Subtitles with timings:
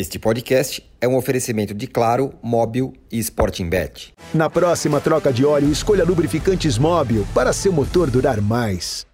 [0.00, 4.14] Este podcast é um oferecimento de Claro, Móbil e Sporting Bet.
[4.32, 9.06] Na próxima troca de óleo, escolha lubrificantes Móbil para seu motor durar mais.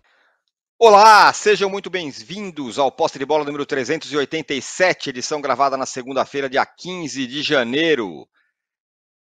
[0.78, 6.64] Olá, sejam muito bem-vindos ao Poste de Bola número 387, edição gravada na segunda-feira, dia
[6.64, 8.24] 15 de janeiro.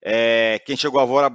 [0.05, 1.35] É, quem chegou agora,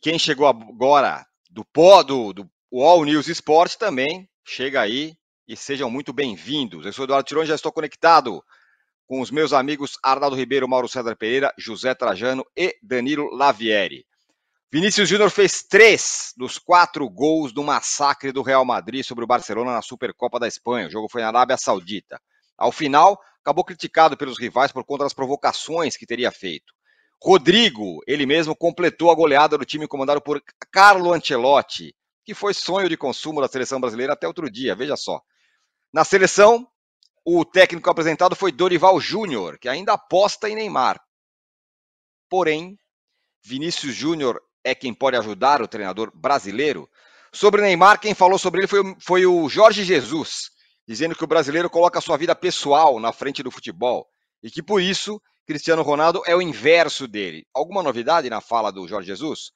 [0.00, 5.90] quem chegou agora do pó do, do All News Sport também chega aí e sejam
[5.90, 6.86] muito bem-vindos.
[6.86, 8.42] Eu sou Eduardo Tironi, já estou conectado
[9.06, 14.04] com os meus amigos Arnaldo Ribeiro, Mauro César Pereira, José Trajano e Danilo Lavieri.
[14.72, 19.72] Vinícius Júnior fez três dos quatro gols do massacre do Real Madrid sobre o Barcelona
[19.72, 20.88] na Supercopa da Espanha.
[20.88, 22.20] O jogo foi na Arábia Saudita.
[22.58, 26.74] Ao final, acabou criticado pelos rivais por conta das provocações que teria feito.
[27.22, 32.88] Rodrigo, ele mesmo completou a goleada do time comandado por Carlo Ancelotti, que foi sonho
[32.88, 35.20] de consumo da seleção brasileira até outro dia, veja só.
[35.92, 36.66] Na seleção,
[37.28, 41.00] o técnico apresentado foi Dorival Júnior, que ainda aposta em Neymar.
[42.30, 42.78] Porém,
[43.44, 46.88] Vinícius Júnior é quem pode ajudar o treinador brasileiro.
[47.32, 50.50] Sobre Neymar, quem falou sobre ele foi, foi o Jorge Jesus,
[50.86, 54.06] dizendo que o brasileiro coloca sua vida pessoal na frente do futebol
[54.40, 57.44] e que por isso Cristiano Ronaldo é o inverso dele.
[57.52, 59.50] Alguma novidade na fala do Jorge Jesus?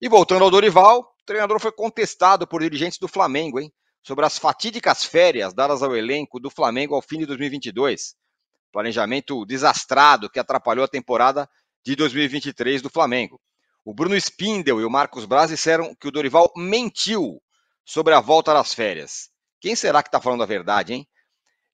[0.00, 3.72] E voltando ao Dorival, o treinador foi contestado por dirigentes do Flamengo, hein?
[4.06, 8.14] Sobre as fatídicas férias dadas ao elenco do Flamengo ao fim de 2022.
[8.70, 11.50] Planejamento desastrado que atrapalhou a temporada
[11.84, 13.40] de 2023 do Flamengo.
[13.84, 17.42] O Bruno Spindel e o Marcos Braz disseram que o Dorival mentiu
[17.84, 19.28] sobre a volta das férias.
[19.60, 21.08] Quem será que está falando a verdade, hein?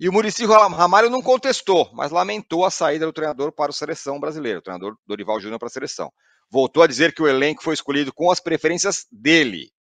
[0.01, 4.19] E o Murici Ramalho não contestou, mas lamentou a saída do treinador para a seleção
[4.19, 6.11] brasileira, o treinador Dorival Júnior para a seleção.
[6.51, 9.71] Voltou a dizer que o elenco foi escolhido com as preferências dele.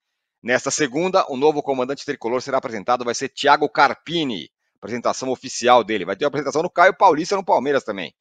[0.42, 6.04] Nesta segunda, o novo comandante tricolor será apresentado, vai ser Thiago Carpini, apresentação oficial dele.
[6.04, 8.12] Vai ter a apresentação do Caio Paulista no Palmeiras também.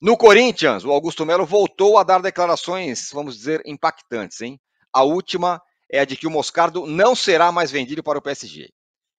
[0.00, 4.60] No Corinthians, o Augusto Melo voltou a dar declarações, vamos dizer, impactantes, hein?
[4.92, 8.68] A última é a de que o Moscardo não será mais vendido para o PSG.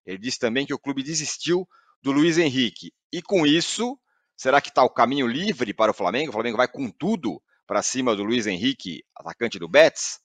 [0.05, 1.65] Ele disse também que o clube desistiu
[2.01, 2.91] do Luiz Henrique.
[3.13, 3.97] E com isso,
[4.35, 6.31] será que está o caminho livre para o Flamengo?
[6.31, 10.19] O Flamengo vai com tudo para cima do Luiz Henrique, atacante do Betis?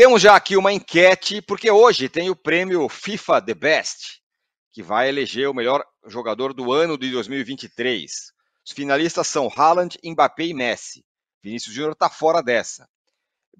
[0.00, 4.22] Temos já aqui uma enquete, porque hoje tem o prêmio FIFA The Best,
[4.72, 8.10] que vai eleger o melhor jogador do ano de 2023.
[8.66, 11.04] Os finalistas são Haaland, Mbappé e Messi.
[11.42, 12.88] Vinícius Júnior está fora dessa.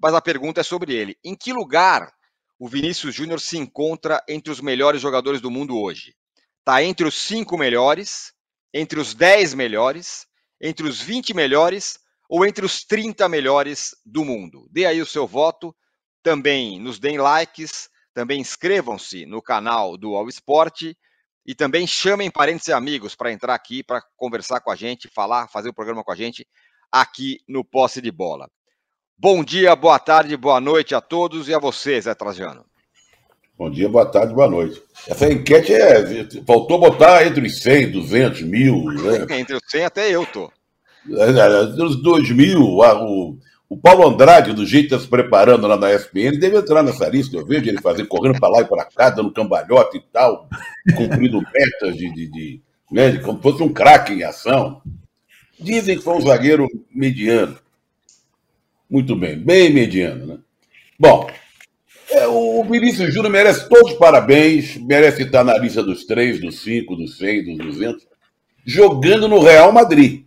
[0.01, 1.15] Mas a pergunta é sobre ele.
[1.23, 2.11] Em que lugar
[2.57, 6.15] o Vinícius Júnior se encontra entre os melhores jogadores do mundo hoje?
[6.57, 8.33] Está entre os cinco melhores,
[8.73, 10.25] entre os 10 melhores,
[10.59, 14.67] entre os 20 melhores ou entre os 30 melhores do mundo?
[14.71, 15.71] Dê aí o seu voto
[16.23, 20.93] também nos deem likes, também inscrevam-se no canal do All Sport
[21.45, 25.47] e também chamem parentes e amigos para entrar aqui para conversar com a gente, falar,
[25.47, 26.47] fazer o programa com a gente
[26.91, 28.49] aqui no Posse de Bola.
[29.17, 32.65] Bom dia, boa tarde, boa noite a todos e a vocês, Zé Trajano.
[33.57, 34.81] Bom dia, boa tarde, boa noite.
[35.07, 36.25] Essa enquete é.
[36.47, 38.85] Faltou botar entre os 100, 200 mil.
[38.85, 39.27] Né?
[39.37, 40.51] Entre os 100 até eu tô.
[41.07, 43.37] É, os 2 mil, o,
[43.71, 47.07] o Paulo Andrade, do jeito que está se preparando lá na ESPN, deve entrar nessa
[47.07, 47.37] lista.
[47.37, 50.49] Eu vejo ele fazer, correndo para lá e para cá, dando cambalhota e tal,
[50.93, 52.61] cumprindo metas de, de, de,
[52.91, 54.81] né, de como se fosse um craque em ação.
[55.57, 57.57] Dizem que foi um zagueiro mediano.
[58.89, 60.37] Muito bem, bem mediano, né?
[60.99, 61.29] Bom,
[62.09, 66.61] é, o Vinícius Júnior merece todos os parabéns, merece estar na lista dos três, dos
[66.61, 68.05] cinco, dos cem, dos duzentos,
[68.65, 70.25] jogando no Real Madrid.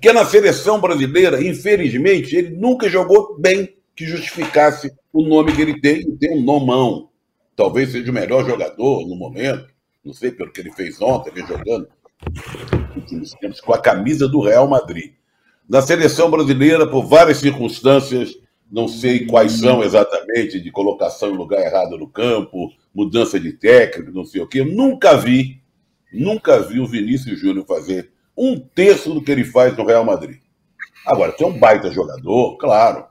[0.00, 5.78] Porque na seleção brasileira, infelizmente, ele nunca jogou bem que justificasse o nome que ele
[5.78, 7.10] tem, e tem um nomão.
[7.54, 9.68] Talvez seja o melhor jogador no momento,
[10.02, 11.86] não sei pelo que ele fez ontem, ele jogando
[13.62, 15.12] com a camisa do Real Madrid.
[15.68, 18.34] Na seleção brasileira, por várias circunstâncias,
[18.72, 24.12] não sei quais são exatamente, de colocação em lugar errado no campo, mudança de técnico,
[24.12, 25.60] não sei o quê, eu nunca vi,
[26.10, 28.10] nunca vi o Vinícius Júnior fazer
[28.40, 30.38] um terço do que ele faz no Real Madrid.
[31.04, 33.04] Agora, se é um baita jogador, claro,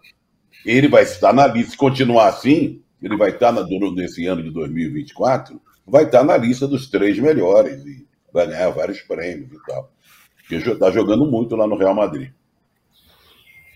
[0.65, 4.49] ele vai estar na lista, se continuar assim, ele vai estar na, nesse ano de
[4.49, 9.91] 2024, vai estar na lista dos três melhores e vai ganhar vários prêmios e tal.
[10.35, 12.31] Porque está jogando muito lá no Real Madrid.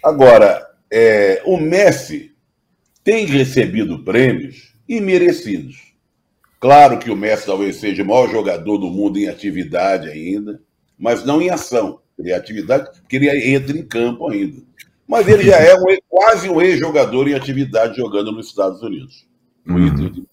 [0.03, 2.33] Agora, é, o Messi
[3.03, 5.93] tem recebido prêmios imerecidos.
[6.59, 10.59] Claro que o Messi talvez seja o maior jogador do mundo em atividade ainda
[10.97, 11.99] mas não em ação.
[12.15, 14.61] Criatividade, porque ele entra em campo ainda.
[15.07, 19.27] Mas ele já é um, quase um ex-jogador em atividade jogando nos Estados Unidos,
[19.65, 20.25] no uhum.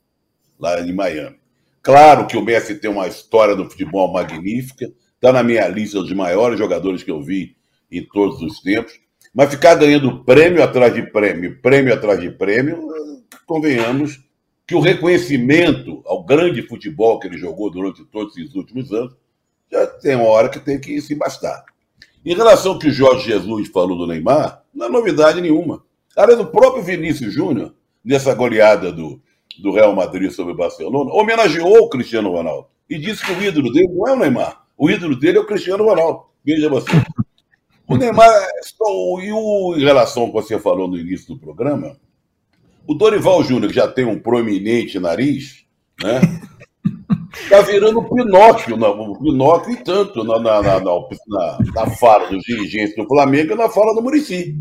[0.59, 1.37] lá em Miami.
[1.83, 6.13] Claro que o Messi tem uma história do futebol magnífica, está na minha lista dos
[6.13, 7.57] maiores jogadores que eu vi
[7.91, 8.93] em todos os tempos.
[9.35, 12.89] Mas ficar ganhando prêmio atrás de prêmio, prêmio atrás de prêmio,
[13.47, 14.21] convenhamos
[14.67, 19.15] que o reconhecimento ao grande futebol que ele jogou durante todos esses últimos anos
[19.71, 21.65] já tem uma hora que tem que se bastar.
[22.25, 25.83] Em relação ao que o Jorge Jesus falou do Neymar, não é novidade nenhuma.
[26.17, 27.75] Aliás, o próprio Vinícius Júnior,
[28.05, 29.21] nessa goleada do,
[29.63, 33.73] do Real Madrid sobre o Barcelona, homenageou o Cristiano Ronaldo e disse que o ídolo
[33.73, 34.65] dele não é o Neymar.
[34.77, 36.25] O ídolo dele é o Cristiano Ronaldo.
[36.45, 36.91] Veja você.
[37.87, 38.31] O Neymar,
[39.23, 41.97] e o, em relação ao que você falou no início do programa,
[42.87, 45.65] o Dorival Júnior, que já tem um proeminente nariz,
[46.03, 46.21] né?
[47.33, 52.97] Está virando Pinóquio, não, Pinóquio e tanto na, na, na, na, na fala dos dirigentes
[52.97, 54.57] do Flamengo e na fala do Murici.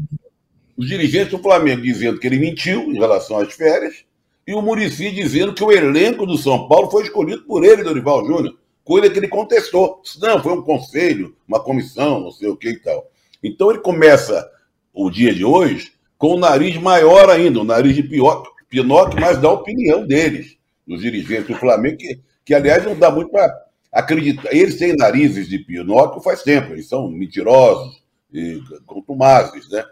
[0.77, 4.05] Os dirigentes do Flamengo dizendo que ele mentiu em relação às férias,
[4.47, 8.25] e o Murici dizendo que o elenco do São Paulo foi escolhido por ele, Dorival
[8.25, 10.01] Júnior, coisa que ele contestou.
[10.21, 13.09] Não, foi um conselho, uma comissão, não sei o que e tal.
[13.43, 14.49] Então ele começa
[14.93, 19.47] o dia de hoje com o nariz maior ainda, o nariz de Pinóquio, mas dá
[19.47, 22.19] a opinião deles, dos dirigentes do Flamengo, que,
[22.49, 23.55] que aliás não dá muito para
[23.93, 24.51] acreditar.
[24.51, 28.01] Eles têm narizes de Pinóquio faz tempo, eles são mentirosos
[28.33, 29.85] e contumazes, né?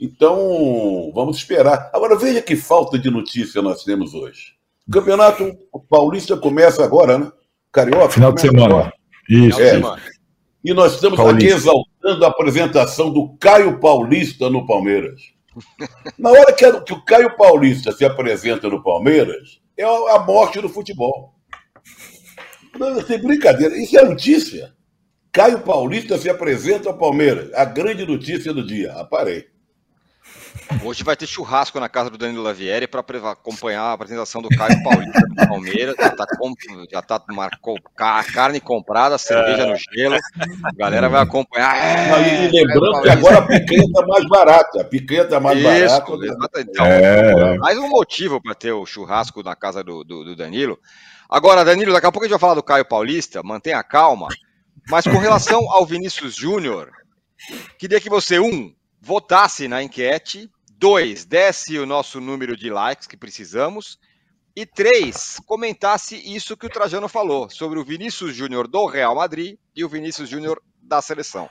[0.00, 1.90] Então, vamos esperar.
[1.92, 4.54] Agora, veja que falta de notícia nós temos hoje.
[4.88, 5.54] O Campeonato
[5.86, 7.30] Paulista começa agora, né?
[7.70, 8.08] Carioca.
[8.08, 8.64] Final de semana.
[8.64, 8.92] Agora.
[9.28, 9.60] Isso.
[9.60, 9.78] É.
[10.64, 11.44] E nós estamos Paulista.
[11.44, 15.20] aqui exaltando a apresentação do Caio Paulista no Palmeiras.
[16.18, 20.70] Na hora que, que o Caio Paulista se apresenta no Palmeiras, é a morte do
[20.70, 21.34] futebol.
[22.78, 23.76] Não, tem brincadeira.
[23.76, 24.72] Isso é notícia.
[25.30, 27.52] Caio Paulista se apresenta ao Palmeiras.
[27.54, 28.92] A grande notícia do dia.
[28.92, 29.52] Aparei.
[30.84, 34.82] Hoje vai ter churrasco na casa do Danilo Lavieri para acompanhar a apresentação do Caio
[34.82, 35.94] Paulista do Palmeiras.
[35.98, 36.26] Já está
[36.90, 40.16] já tá marcou carne comprada, cerveja no gelo.
[40.64, 41.76] A galera vai acompanhar.
[41.76, 44.80] É, e lembrando que agora a picanha está mais barata.
[44.80, 46.12] A picanha está mais Isso, barata.
[46.12, 46.70] Exatamente.
[46.70, 47.58] Então, é.
[47.58, 50.78] Mais um motivo para ter o churrasco na casa do, do, do Danilo.
[51.32, 54.28] Agora, Danilo, daqui a pouco a gente vai falar do Caio Paulista, mantenha calma.
[54.90, 56.92] Mas com relação ao Vinícius Júnior,
[57.78, 60.50] queria que você, um, votasse na enquete
[60.82, 63.98] Dois, desse o nosso número de likes que precisamos.
[64.54, 69.56] E três, comentasse isso que o Trajano falou sobre o Vinícius Júnior do Real Madrid
[69.74, 71.48] e o Vinícius Júnior da seleção.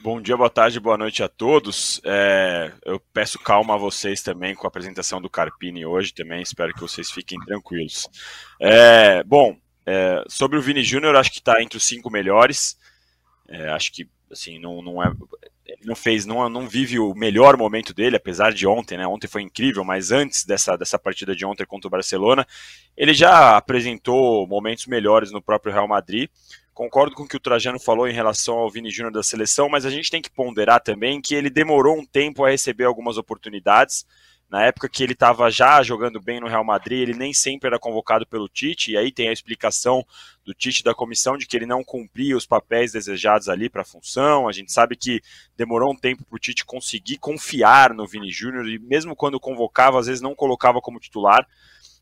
[0.00, 2.00] Bom dia, boa tarde, boa noite a todos.
[2.04, 6.40] É, eu peço calma a vocês também com a apresentação do Carpini hoje também.
[6.40, 8.08] Espero que vocês fiquem tranquilos.
[8.60, 12.78] É, bom, é, sobre o Vini Júnior, acho que está entre os cinco melhores.
[13.48, 15.12] É, acho que assim não, não é
[15.68, 19.06] ele não fez, não, não vive o melhor momento dele, apesar de ontem, né?
[19.06, 22.46] Ontem foi incrível, mas antes dessa, dessa partida de ontem contra o Barcelona,
[22.96, 26.30] ele já apresentou momentos melhores no próprio Real Madrid.
[26.78, 29.84] Concordo com o que o Trajano falou em relação ao Vini Júnior da seleção, mas
[29.84, 34.06] a gente tem que ponderar também que ele demorou um tempo a receber algumas oportunidades.
[34.48, 37.80] Na época que ele estava já jogando bem no Real Madrid, ele nem sempre era
[37.80, 40.06] convocado pelo Tite, e aí tem a explicação
[40.44, 43.84] do Tite da comissão de que ele não cumpria os papéis desejados ali para a
[43.84, 44.46] função.
[44.46, 45.20] A gente sabe que
[45.56, 49.98] demorou um tempo para o Tite conseguir confiar no Vini Júnior, e mesmo quando convocava,
[49.98, 51.44] às vezes não colocava como titular.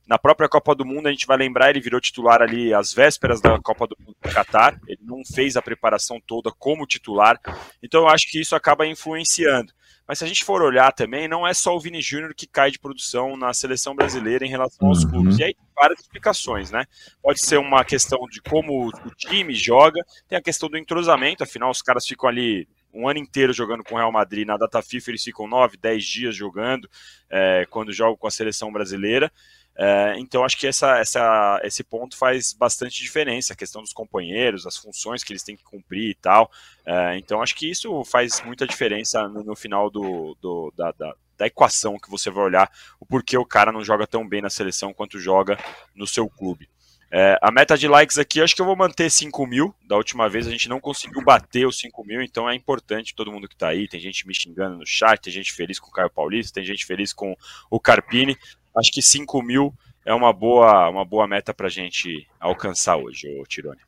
[0.07, 3.41] Na própria Copa do Mundo, a gente vai lembrar, ele virou titular ali às vésperas
[3.41, 4.79] da Copa do Mundo do Qatar.
[4.87, 7.41] Ele não fez a preparação toda como titular.
[7.83, 9.73] Então eu acho que isso acaba influenciando.
[10.07, 12.71] Mas se a gente for olhar também, não é só o Vini Júnior que cai
[12.71, 15.11] de produção na seleção brasileira em relação aos uhum.
[15.11, 15.39] clubes.
[15.39, 16.85] E aí tem várias explicações, né?
[17.21, 21.71] Pode ser uma questão de como o time joga, tem a questão do entrosamento, afinal
[21.71, 25.11] os caras ficam ali um ano inteiro jogando com o Real Madrid, na data FIFA
[25.11, 26.89] eles ficam nove, dez dias jogando
[27.29, 29.31] é, quando jogam com a seleção brasileira.
[29.79, 34.67] É, então acho que essa, essa, esse ponto faz bastante diferença, a questão dos companheiros,
[34.67, 36.51] as funções que eles têm que cumprir e tal.
[36.85, 41.15] É, então acho que isso faz muita diferença no, no final do, do da, da,
[41.37, 44.49] da, equação que você vai olhar o porquê o cara não joga tão bem na
[44.49, 45.59] seleção quanto joga
[45.95, 46.69] no seu clube.
[47.09, 49.75] É, a meta de likes aqui, acho que eu vou manter 5 mil.
[49.87, 53.31] Da última vez a gente não conseguiu bater os 5 mil, então é importante todo
[53.31, 53.87] mundo que está aí.
[53.87, 56.85] Tem gente me xingando no chat, tem gente feliz com o Caio Paulista, tem gente
[56.85, 57.37] feliz com
[57.71, 58.37] o Carpini
[58.77, 63.29] acho que 5 mil é uma boa, uma boa meta para a gente alcançar hoje,
[63.41, 63.81] o Tirone.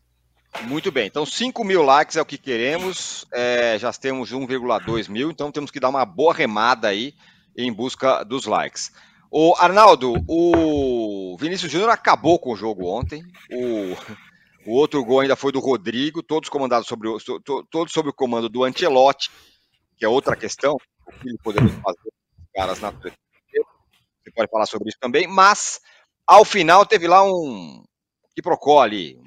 [0.62, 5.30] Muito bem, então 5 mil likes é o que queremos, é, já temos 1,2 mil,
[5.30, 7.14] então temos que dar uma boa remada aí
[7.56, 8.90] em busca dos likes.
[9.30, 15.36] O Arnaldo, o Vinícius Júnior acabou com o jogo ontem, o, o outro gol ainda
[15.36, 17.18] foi do Rodrigo, todos comandados sobre o,
[17.70, 19.30] todos sob o comando do Ancelotti,
[19.96, 20.76] que é outra questão,
[21.06, 22.10] o que ele poderia fazer
[22.54, 22.90] caras na
[24.38, 25.80] pode falar sobre isso também, mas
[26.24, 27.84] ao final teve lá um
[28.34, 29.18] que procó ali,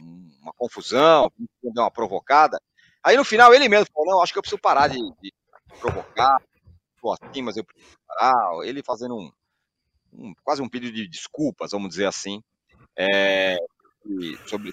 [0.42, 1.30] uma confusão,
[1.62, 2.62] uma provocada.
[3.04, 5.34] Aí no final ele mesmo falou, não, acho que eu preciso parar de, de
[5.80, 6.42] provocar,
[6.96, 8.66] estou assim, mas eu preciso parar.
[8.66, 9.32] Ele fazendo um,
[10.14, 12.42] um, quase um pedido de desculpas, vamos dizer assim,
[12.98, 13.58] é,
[14.48, 14.72] sobre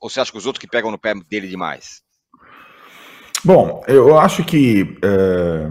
[0.00, 2.02] ou você acha que os outros que pegam no pé dele demais?
[3.44, 5.68] Bom, eu acho que é,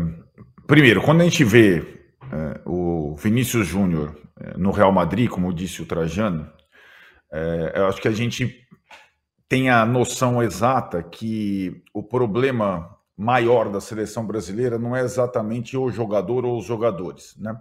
[0.68, 1.99] primeiro, quando a gente vê
[2.32, 6.50] é, o Vinícius Júnior é, no Real Madrid, como disse o Trajano,
[7.32, 8.68] é, eu acho que a gente
[9.48, 15.90] tem a noção exata que o problema maior da seleção brasileira não é exatamente o
[15.90, 17.60] jogador ou os jogadores, né?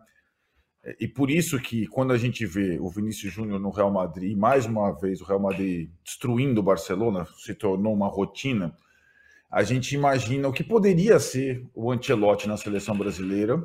[1.01, 4.65] E por isso que quando a gente vê o Vinícius Júnior no Real Madrid, mais
[4.65, 8.75] uma vez o Real Madrid destruindo o Barcelona, se tornou uma rotina,
[9.51, 13.61] a gente imagina o que poderia ser o Ancelotti na seleção brasileira.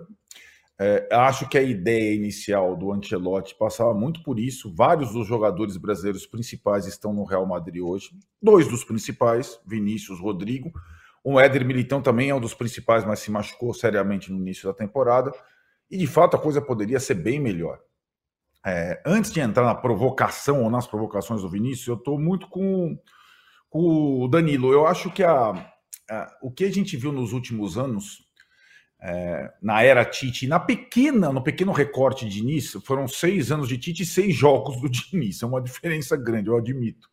[0.79, 4.73] É, acho que a ideia inicial do Ancelotti passava muito por isso.
[4.73, 8.09] Vários dos jogadores brasileiros principais estão no Real Madrid hoje.
[8.41, 10.71] Dois dos principais, Vinícius, Rodrigo.
[11.23, 14.73] O Éder Militão também é um dos principais, mas se machucou seriamente no início da
[14.73, 15.31] temporada.
[15.89, 17.79] E de fato a coisa poderia ser bem melhor.
[18.65, 22.97] É, antes de entrar na provocação ou nas provocações do Vinícius, eu estou muito com,
[23.69, 24.71] com, o Danilo.
[24.71, 25.51] Eu acho que a,
[26.09, 28.23] a, o que a gente viu nos últimos anos,
[29.05, 33.77] é, na era Tite, na pequena, no pequeno recorte de início, foram seis anos de
[33.77, 35.43] Tite e seis jogos do Diniz.
[35.43, 37.09] É uma diferença grande, eu admito.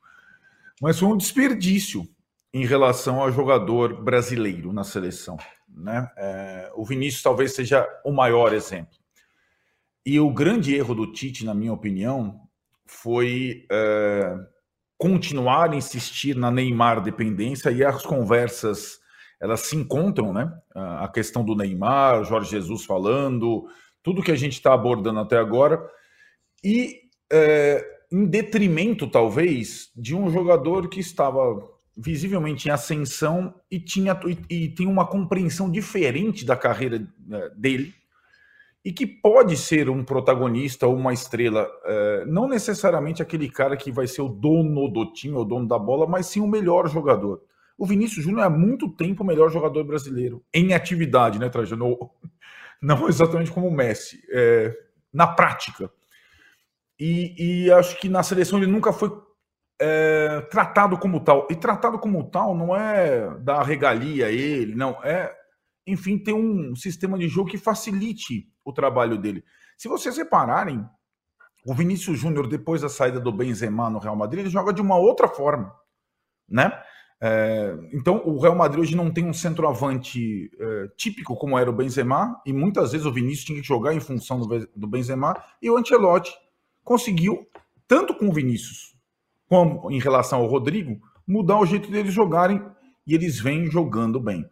[0.80, 2.08] Mas foi um desperdício
[2.54, 5.36] em relação ao jogador brasileiro na seleção.
[5.68, 6.08] Né?
[6.16, 8.96] É, o Vinícius talvez seja o maior exemplo.
[10.06, 12.40] E o grande erro do Tite, na minha opinião,
[12.86, 14.36] foi é,
[14.96, 19.00] continuar a insistir na Neymar dependência e as conversas
[19.40, 20.52] elas se encontram, né?
[20.74, 23.66] A questão do Neymar, Jorge Jesus falando,
[24.02, 25.80] tudo que a gente está abordando até agora,
[26.62, 27.00] e
[27.32, 31.40] é, em detrimento, talvez, de um jogador que estava
[31.96, 37.94] visivelmente em ascensão e tinha e, e tem uma compreensão diferente da carreira né, dele
[38.84, 43.92] e que pode ser um protagonista ou uma estrela, é, não necessariamente aquele cara que
[43.92, 47.42] vai ser o dono do time, o dono da bola, mas sim o melhor jogador.
[47.80, 52.10] O Vinícius Júnior é há muito tempo o melhor jogador brasileiro, em atividade, né, Trajano?
[52.82, 54.76] Não exatamente como o Messi, é,
[55.10, 55.90] na prática.
[56.98, 59.10] E, e, acho que na seleção ele nunca foi
[59.80, 61.48] é, tratado como tal.
[61.50, 65.02] E tratado como tal não é dar regalia a ele, não.
[65.02, 65.34] É,
[65.86, 69.42] enfim, ter um sistema de jogo que facilite o trabalho dele.
[69.78, 70.86] Se vocês repararem,
[71.66, 74.96] o Vinícius Júnior, depois da saída do Benzema no Real Madrid, ele joga de uma
[74.96, 75.74] outra forma,
[76.46, 76.82] né?
[77.22, 81.72] É, então, o Real Madrid hoje não tem um centroavante é, típico como era o
[81.72, 85.70] Benzema, e muitas vezes o Vinícius tinha que jogar em função do, do Benzema, e
[85.70, 86.32] o Ancelotti
[86.82, 87.46] conseguiu,
[87.86, 88.90] tanto com o Vinícius
[89.50, 92.64] como em relação ao Rodrigo, mudar o jeito deles jogarem
[93.04, 94.48] e eles vêm jogando bem.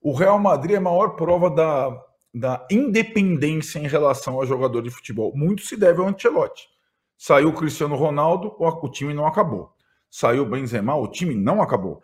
[0.00, 4.90] O Real Madrid é a maior prova da, da independência em relação ao jogador de
[4.90, 5.32] futebol.
[5.34, 6.68] Muito se deve ao Ancelotti.
[7.16, 9.72] Saiu o Cristiano Ronaldo, o time não acabou.
[10.10, 12.00] Saiu Benzema, o time não acabou.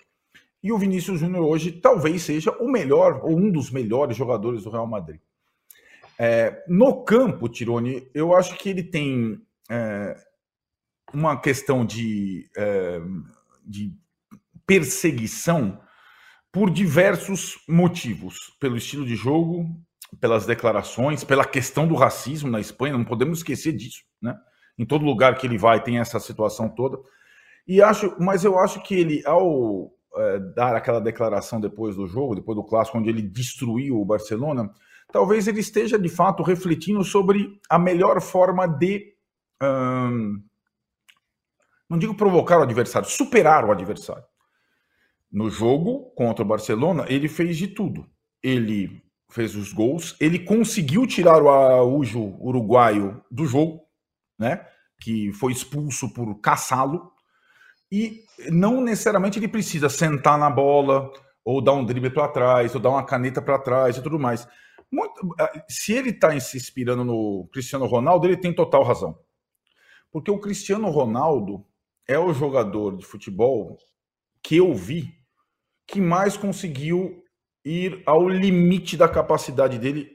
[0.63, 4.71] E o Vinícius Júnior hoje talvez seja o melhor ou um dos melhores jogadores do
[4.71, 5.21] Real Madrid.
[6.19, 10.17] É, no campo, Tirone, eu acho que ele tem é,
[11.13, 13.01] uma questão de, é,
[13.65, 13.93] de
[14.67, 15.81] perseguição
[16.53, 19.67] por diversos motivos, pelo estilo de jogo,
[20.21, 24.37] pelas declarações, pela questão do racismo na Espanha, não podemos esquecer disso, né?
[24.79, 26.99] Em todo lugar que ele vai tem essa situação toda.
[27.67, 32.35] E acho, mas eu acho que ele, ao é, dar aquela declaração depois do jogo,
[32.35, 34.71] depois do clássico, onde ele destruiu o Barcelona,
[35.13, 39.15] talvez ele esteja de fato refletindo sobre a melhor forma de
[39.63, 40.43] hum,
[41.89, 44.25] não digo provocar o adversário, superar o adversário.
[45.31, 48.07] No jogo contra o Barcelona, ele fez de tudo.
[48.43, 53.81] Ele fez os gols, ele conseguiu tirar o Araújo uruguaio do jogo,
[54.39, 54.65] né?
[55.01, 57.11] Que foi expulso por caçá-lo.
[57.91, 61.13] E não necessariamente ele precisa sentar na bola,
[61.45, 64.49] ou dar um drible para trás, ou dar uma caneta para trás e tudo mais.
[64.91, 69.19] Muito, eh, se ele está se inspirando no Cristiano Ronaldo, ele tem total razão.
[70.11, 71.65] Porque o Cristiano Ronaldo,
[72.07, 73.79] é o jogador de futebol
[74.43, 75.19] que eu vi
[75.87, 77.23] que mais conseguiu
[77.65, 80.11] ir ao limite da capacidade dele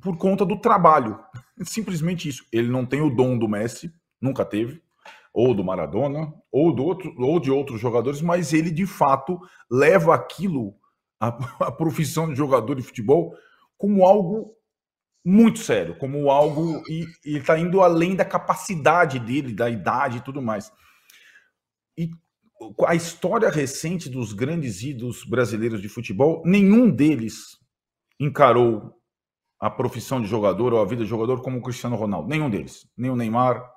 [0.00, 1.18] por conta do trabalho.
[1.64, 2.44] Simplesmente isso.
[2.52, 4.82] Ele não tem o dom do Messi, nunca teve,
[5.34, 9.36] ou do Maradona, ou, do outro, ou de outros jogadores, mas ele de fato
[9.68, 10.76] leva aquilo,
[11.20, 11.28] a,
[11.66, 13.34] a profissão de jogador de futebol,
[13.76, 14.54] como algo
[15.26, 20.40] muito sério, como algo e está indo além da capacidade dele, da idade e tudo
[20.40, 20.70] mais.
[21.98, 22.10] e
[22.86, 27.58] a história recente dos grandes ídolos brasileiros de futebol, nenhum deles
[28.20, 28.94] encarou
[29.58, 32.28] a profissão de jogador ou a vida de jogador como o Cristiano Ronaldo.
[32.28, 32.86] Nenhum deles.
[32.96, 33.73] Nem o Neymar,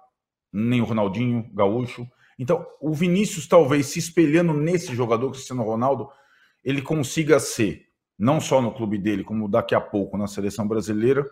[0.51, 2.07] nem o Ronaldinho Gaúcho.
[2.37, 6.09] Então, o Vinícius, talvez se espelhando nesse jogador Cristiano Ronaldo,
[6.63, 7.87] ele consiga ser,
[8.17, 11.25] não só no clube dele, como daqui a pouco na seleção brasileira,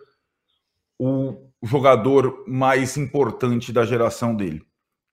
[0.98, 4.62] o jogador mais importante da geração dele.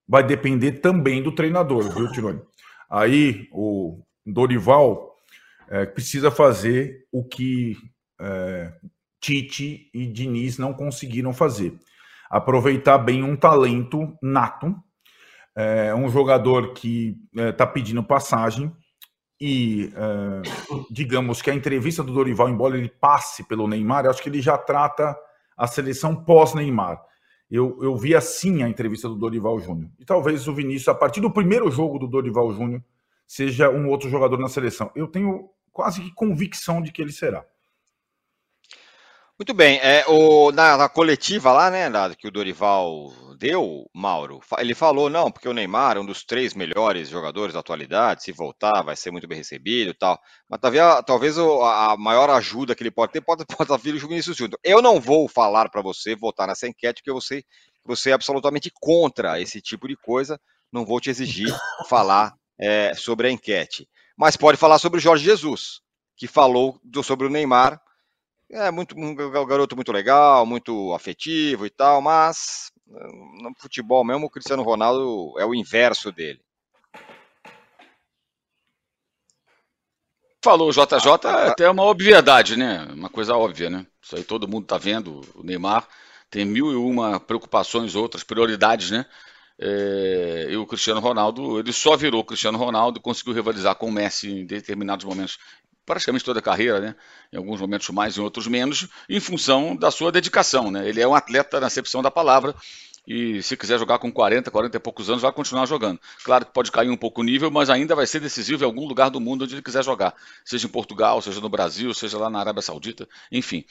[0.08, 2.42] Vai depender também do treinador, viu, Tironi?
[2.90, 5.16] Aí o Dorival
[5.70, 7.78] é, precisa fazer o que
[8.20, 8.74] é,
[9.20, 11.74] Tite e Diniz não conseguiram fazer.
[12.34, 14.76] Aproveitar bem um talento nato,
[15.56, 18.76] é, um jogador que está é, pedindo passagem
[19.40, 20.42] e é,
[20.90, 24.58] digamos que a entrevista do Dorival, embora ele passe pelo Neymar, acho que ele já
[24.58, 25.16] trata
[25.56, 27.00] a seleção pós-Neymar.
[27.52, 29.92] Eu, eu vi assim a entrevista do Dorival Júnior.
[30.00, 32.84] E talvez o Vinícius, a partir do primeiro jogo do Dorival Júnior,
[33.28, 34.90] seja um outro jogador na seleção.
[34.96, 37.46] Eu tenho quase que convicção de que ele será.
[39.44, 39.78] Muito bem.
[39.80, 45.30] É, o, na, na, coletiva lá, né, que o Dorival deu, Mauro, ele falou, não,
[45.30, 49.12] porque o Neymar é um dos três melhores jogadores da atualidade, se voltar vai ser
[49.12, 50.18] muito bem recebido e tal.
[50.50, 54.38] Mas talvez, talvez a maior ajuda que ele pode ter pode, pode vir o Vinícius
[54.38, 54.58] Júnior.
[54.64, 57.44] Eu não vou falar para você votar nessa enquete, porque você,
[57.84, 60.40] você é absolutamente contra esse tipo de coisa.
[60.72, 61.54] Não vou te exigir
[61.90, 63.90] falar é, sobre a enquete.
[64.18, 65.82] Mas pode falar sobre o Jorge Jesus,
[66.16, 67.78] que falou do, sobre o Neymar
[68.50, 74.30] é muito um garoto muito legal, muito afetivo e tal, mas no futebol mesmo o
[74.30, 76.42] Cristiano Ronaldo é o inverso dele.
[80.44, 82.86] Falou, JJ, é até uma obviedade, né?
[82.92, 83.88] Uma coisa óbvia, né?
[84.02, 85.22] Isso aí todo mundo tá vendo.
[85.36, 85.88] O Neymar
[86.30, 89.06] tem mil e uma preocupações, outras prioridades, né?
[89.58, 93.92] É, e o Cristiano Ronaldo, ele só virou Cristiano Ronaldo e conseguiu rivalizar com o
[93.92, 95.38] Messi em determinados momentos
[95.86, 96.96] praticamente toda a carreira, né?
[97.32, 100.72] em alguns momentos mais, em outros menos, em função da sua dedicação.
[100.72, 100.88] Né?
[100.88, 102.56] Ele é um atleta na acepção da palavra,
[103.06, 106.00] e se quiser jogar com 40, 40 e poucos anos, vai continuar jogando.
[106.24, 108.88] Claro que pode cair um pouco o nível, mas ainda vai ser decisivo em algum
[108.88, 110.16] lugar do mundo onde ele quiser jogar,
[110.46, 113.66] seja em Portugal, seja no Brasil, seja lá na Arábia Saudita, enfim.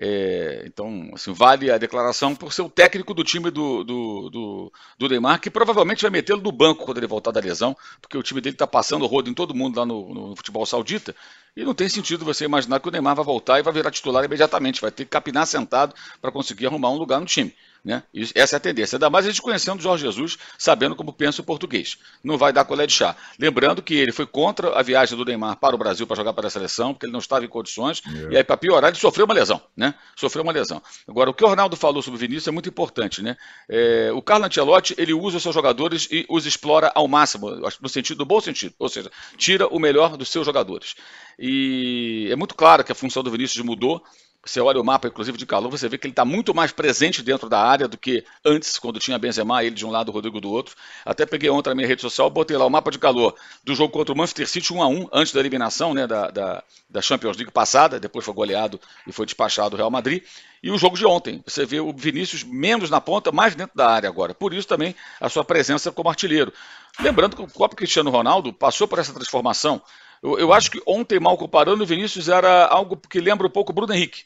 [0.00, 4.72] É, então, assim, vale a declaração por ser o técnico do time do, do, do,
[4.96, 8.22] do Neymar, que provavelmente vai metê-lo no banco quando ele voltar da lesão, porque o
[8.22, 11.14] time dele está passando o rodo em todo mundo lá no, no futebol saudita,
[11.58, 14.24] e não tem sentido você imaginar que o Neymar vai voltar e vai virar titular
[14.24, 17.52] imediatamente, vai ter que capinar sentado para conseguir arrumar um lugar no time.
[17.84, 18.02] Né?
[18.34, 18.96] Essa é a tendência.
[18.96, 21.96] Ainda mais a gente conhecendo o Jorge Jesus, sabendo como pensa o português.
[22.22, 23.16] Não vai dar colher de chá.
[23.38, 26.46] Lembrando que ele foi contra a viagem do Neymar para o Brasil para jogar para
[26.46, 28.02] a seleção, porque ele não estava em condições.
[28.06, 28.34] É.
[28.34, 29.60] E aí, para piorar, ele sofreu uma lesão.
[29.76, 29.94] Né?
[30.16, 30.82] Sofreu uma lesão.
[31.06, 33.22] Agora, o que o Ronaldo falou sobre o Vinícius é muito importante.
[33.22, 33.36] Né?
[33.68, 37.88] É, o Carlo Ancelotti, ele usa os seus jogadores e os explora ao máximo, no
[37.88, 38.74] sentido, no bom sentido.
[38.78, 40.94] Ou seja, tira o melhor dos seus jogadores.
[41.38, 44.02] E é muito claro que a função do Vinícius mudou.
[44.48, 47.22] Você olha o mapa, inclusive, de calor, você vê que ele está muito mais presente
[47.22, 50.40] dentro da área do que antes, quando tinha Benzema, ele de um lado, o Rodrigo
[50.40, 50.74] do outro.
[51.04, 53.92] Até peguei ontem na minha rede social, botei lá o mapa de calor do jogo
[53.92, 57.36] contra o Manchester City 1 a 1 antes da eliminação né, da, da, da Champions
[57.36, 60.22] League passada, depois foi goleado e foi despachado o Real Madrid.
[60.62, 63.90] E o jogo de ontem, você vê o Vinícius menos na ponta, mais dentro da
[63.90, 64.32] área agora.
[64.32, 66.50] Por isso também a sua presença como artilheiro.
[66.98, 69.82] Lembrando que o próprio Cristiano Ronaldo passou por essa transformação.
[70.22, 73.72] Eu, eu acho que ontem, mal comparando, o Vinícius era algo que lembra um pouco
[73.72, 74.24] o Bruno Henrique.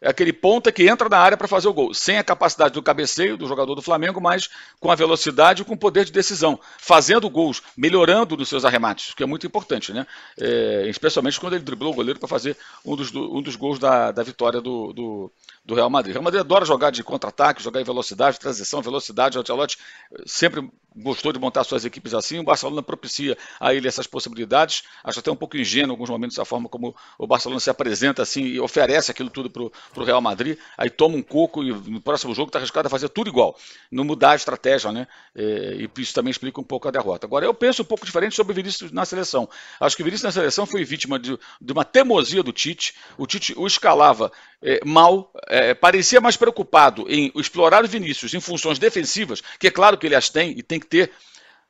[0.00, 2.82] É aquele ponta que entra na área para fazer o gol, sem a capacidade do
[2.82, 6.58] cabeceio do jogador do Flamengo, mas com a velocidade e com o poder de decisão,
[6.78, 10.06] fazendo gols, melhorando nos seus arremates, que é muito importante, né?
[10.38, 14.10] É, especialmente quando ele driblou o goleiro para fazer um dos, um dos gols da,
[14.10, 15.32] da vitória do, do,
[15.64, 16.12] do Real Madrid.
[16.12, 19.36] O Real Madrid adora jogar de contra-ataque, jogar em velocidade, transição, velocidade.
[19.36, 19.76] O Ancelotti
[20.24, 22.38] sempre gostou de montar suas equipes assim.
[22.38, 24.82] O Barcelona propicia a ele essas possibilidades.
[25.04, 28.22] Acho até um pouco ingênuo em alguns momentos a forma como o Barcelona se apresenta
[28.22, 30.58] assim e oferece aquilo tudo para o Real Madrid.
[30.76, 33.56] Aí toma um coco e no próximo jogo está arriscado a fazer tudo igual,
[33.90, 35.06] não mudar a estratégia, né?
[35.34, 37.26] É, e isso também explica um pouco a derrota.
[37.26, 39.48] Agora, eu penso um pouco diferente sobre o Vinícius na seleção.
[39.78, 42.94] Acho que o Vinícius na seleção foi vítima de, de uma teimosia do Tite.
[43.16, 48.40] O Tite o escalava é, mal, é, parecia mais preocupado em explorar o Vinícius em
[48.40, 51.12] funções defensivas, que é claro que ele as tem e tem que ter,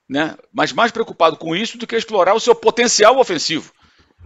[0.08, 0.36] né?
[0.52, 3.72] mas mais preocupado com isso do que explorar o seu potencial ofensivo.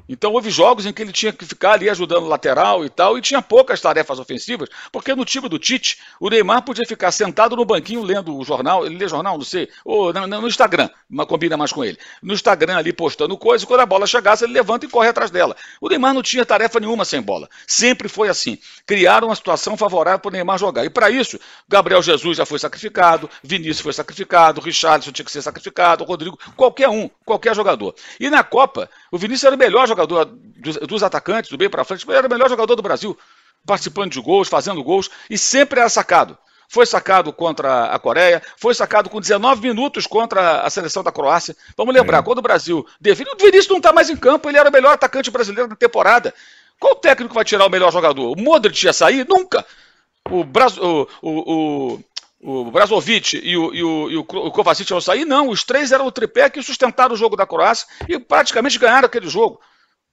[0.08, 3.16] Então houve jogos em que ele tinha que ficar ali ajudando o lateral e tal,
[3.16, 7.56] e tinha poucas tarefas ofensivas, porque no time do Tite, o Neymar podia ficar sentado
[7.56, 11.56] no banquinho lendo o jornal, ele lê jornal, não sei, ou no, Instagram, mas combina
[11.56, 11.98] mais com ele.
[12.22, 15.30] No Instagram ali postando coisa, e quando a bola chegasse, ele levanta e corre atrás
[15.30, 15.56] dela.
[15.80, 17.48] O Neymar não tinha tarefa nenhuma sem bola.
[17.66, 18.58] Sempre foi assim.
[18.86, 20.84] Criaram uma situação favorável para o Neymar jogar.
[20.84, 21.38] E para isso,
[21.68, 26.88] Gabriel Jesus já foi sacrificado, Vinícius foi sacrificado, Richardson tinha que ser sacrificado, Rodrigo, qualquer
[26.88, 27.94] um, qualquer jogador.
[28.20, 31.84] E na Copa, o Vinícius era o melhor jogador dos, dos atacantes, do bem para
[31.84, 33.16] frente, era o melhor jogador do Brasil,
[33.66, 36.36] participando de gols, fazendo gols, e sempre era sacado.
[36.68, 41.54] Foi sacado contra a Coreia, foi sacado com 19 minutos contra a seleção da Croácia.
[41.76, 42.22] Vamos lembrar, é.
[42.22, 42.78] quando o Brasil.
[42.78, 46.34] O Vinícius não está mais em campo, ele era o melhor atacante brasileiro da temporada.
[46.80, 48.32] Qual técnico vai tirar o melhor jogador?
[48.32, 49.26] O Modric ia sair?
[49.28, 49.64] Nunca!
[50.30, 52.00] O, Braz, o, o,
[52.42, 55.24] o, o Brazovic e o, e o, e o Kovacic iam sair?
[55.24, 59.06] Não, os três eram o tripé que sustentaram o jogo da Croácia e praticamente ganharam
[59.06, 59.60] aquele jogo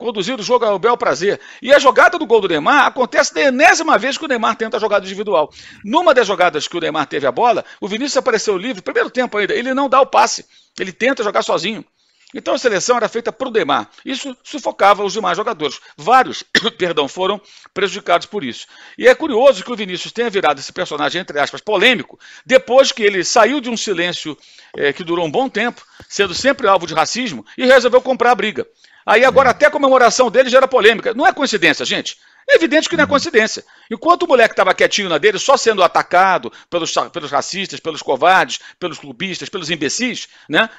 [0.02, 1.40] conduzir o jogo ao bel prazer.
[1.62, 4.78] E a jogada do gol do Neymar acontece da enésima vez que o Neymar tenta
[4.78, 5.54] a jogada individual.
[5.86, 9.38] Numa das jogadas que o Neymar teve a bola, o Vinícius apareceu livre, primeiro tempo
[9.38, 10.46] ainda, ele não dá o passe,
[10.80, 11.86] ele tenta jogar sozinho.
[12.34, 13.90] Então a seleção era feita para o Neymar.
[14.06, 15.80] Isso sufocava os demais jogadores.
[15.98, 16.44] Vários,
[16.78, 17.42] perdão, foram
[17.74, 18.68] prejudicados por isso.
[18.98, 23.04] E é curioso que o Vinícius tenha virado esse personagem, entre aspas, polêmico, depois que
[23.04, 24.38] ele saiu de um silêncio
[24.76, 28.36] é, que durou um bom tempo, sendo sempre alvo de racismo, e resolveu comprar a
[28.36, 28.66] briga.
[29.06, 31.14] Aí agora até a comemoração dele gera polêmica.
[31.14, 32.18] Não é coincidência, gente.
[32.50, 33.64] É evidente que não é coincidência.
[33.90, 38.60] Enquanto o moleque estava quietinho na dele, só sendo atacado pelos, pelos racistas, pelos covardes,
[38.80, 40.70] pelos clubistas, pelos imbecis, né?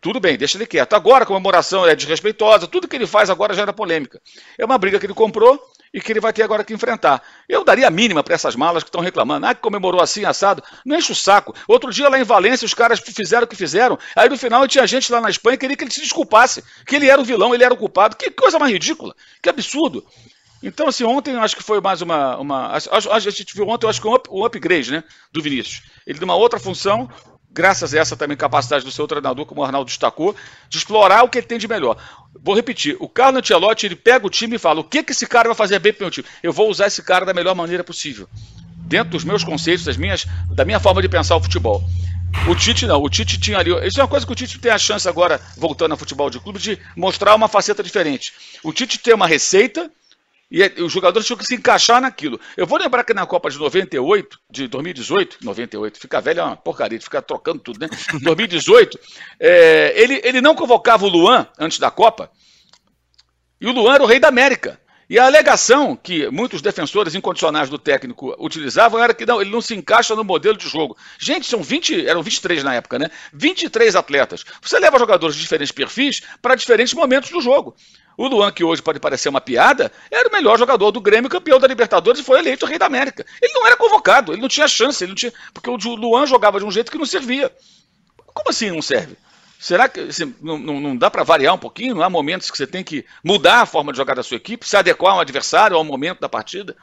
[0.00, 0.94] Tudo bem, deixa ele quieto.
[0.94, 4.20] Agora a comemoração é desrespeitosa, tudo que ele faz agora gera polêmica.
[4.58, 7.22] É uma briga que ele comprou e que ele vai ter agora que enfrentar.
[7.48, 9.46] Eu daria a mínima para essas malas que estão reclamando.
[9.46, 10.62] Ah, que comemorou assim, assado.
[10.84, 11.54] Não enche o saco.
[11.68, 13.98] Outro dia lá em Valência, os caras fizeram o que fizeram.
[14.16, 16.96] Aí no final tinha gente lá na Espanha que queria que ele se desculpasse, que
[16.96, 18.16] ele era o vilão, ele era o culpado.
[18.16, 20.04] Que coisa mais ridícula, que absurdo.
[20.62, 22.36] Então, assim, ontem acho que foi mais uma.
[22.36, 25.04] uma a, a gente viu ontem, eu acho que um, up, um upgrade, né?
[25.32, 25.82] Do Vinícius.
[26.06, 27.10] Ele numa outra função,
[27.52, 30.34] graças a essa também capacidade do seu treinador, como o Arnaldo destacou,
[30.68, 31.96] de explorar o que ele tem de melhor.
[32.42, 35.26] Vou repetir, o Carlo Ancelotti, ele pega o time e fala, o que, que esse
[35.26, 36.26] cara vai fazer bem para o meu time?
[36.42, 38.28] Eu vou usar esse cara da melhor maneira possível.
[38.84, 41.82] Dentro dos meus conceitos, das minhas, da minha forma de pensar o futebol.
[42.48, 43.70] O Tite não, o Tite tinha ali.
[43.86, 46.40] Isso é uma coisa que o Tite tem a chance agora, voltando ao futebol de
[46.40, 48.32] clube, de mostrar uma faceta diferente.
[48.64, 49.90] O Tite tem uma receita,
[50.52, 52.38] e é, os jogadores tinham que se encaixar naquilo.
[52.58, 56.56] Eu vou lembrar que na Copa de 98, de 2018, 98, fica velho é uma
[56.56, 57.88] porcaria, fica trocando tudo, né?
[58.20, 58.98] 2018,
[59.40, 62.30] é, ele, ele não convocava o Luan antes da Copa,
[63.58, 64.78] e o Luan era o rei da América.
[65.08, 69.60] E a alegação que muitos defensores incondicionais do técnico utilizavam era que não, ele não
[69.60, 70.96] se encaixa no modelo de jogo.
[71.18, 73.10] Gente, são 20, eram 23 na época, né?
[73.32, 74.44] 23 atletas.
[74.62, 77.76] Você leva jogadores de diferentes perfis para diferentes momentos do jogo.
[78.16, 81.58] O Luan, que hoje pode parecer uma piada, era o melhor jogador do Grêmio, campeão
[81.58, 83.24] da Libertadores e foi eleito rei da América.
[83.40, 86.58] Ele não era convocado, ele não tinha chance, ele não tinha, porque o Luan jogava
[86.58, 87.50] de um jeito que não servia.
[88.26, 89.16] Como assim não serve?
[89.58, 91.94] Será que assim, não, não, dá para variar um pouquinho?
[91.94, 94.68] Não há momentos que você tem que mudar a forma de jogar da sua equipe,
[94.68, 96.76] se adequar ao adversário, ao momento da partida?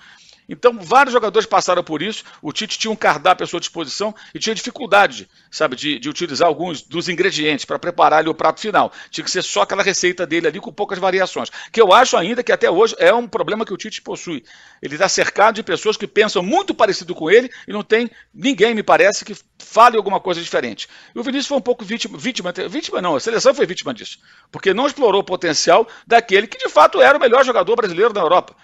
[0.49, 2.23] Então, vários jogadores passaram por isso.
[2.41, 6.47] O Tite tinha um cardápio à sua disposição e tinha dificuldade, sabe, de, de utilizar
[6.47, 8.91] alguns dos ingredientes para preparar ali o prato final.
[9.11, 11.49] Tinha que ser só aquela receita dele ali com poucas variações.
[11.71, 14.43] Que eu acho ainda que até hoje é um problema que o Tite possui.
[14.81, 18.73] Ele está cercado de pessoas que pensam muito parecido com ele e não tem ninguém,
[18.73, 20.87] me parece, que fale alguma coisa diferente.
[21.13, 24.17] E o Vinícius foi um pouco vítima, vítima, vítima não, a seleção foi vítima disso,
[24.51, 28.21] porque não explorou o potencial daquele que de fato era o melhor jogador brasileiro da
[28.21, 28.55] Europa.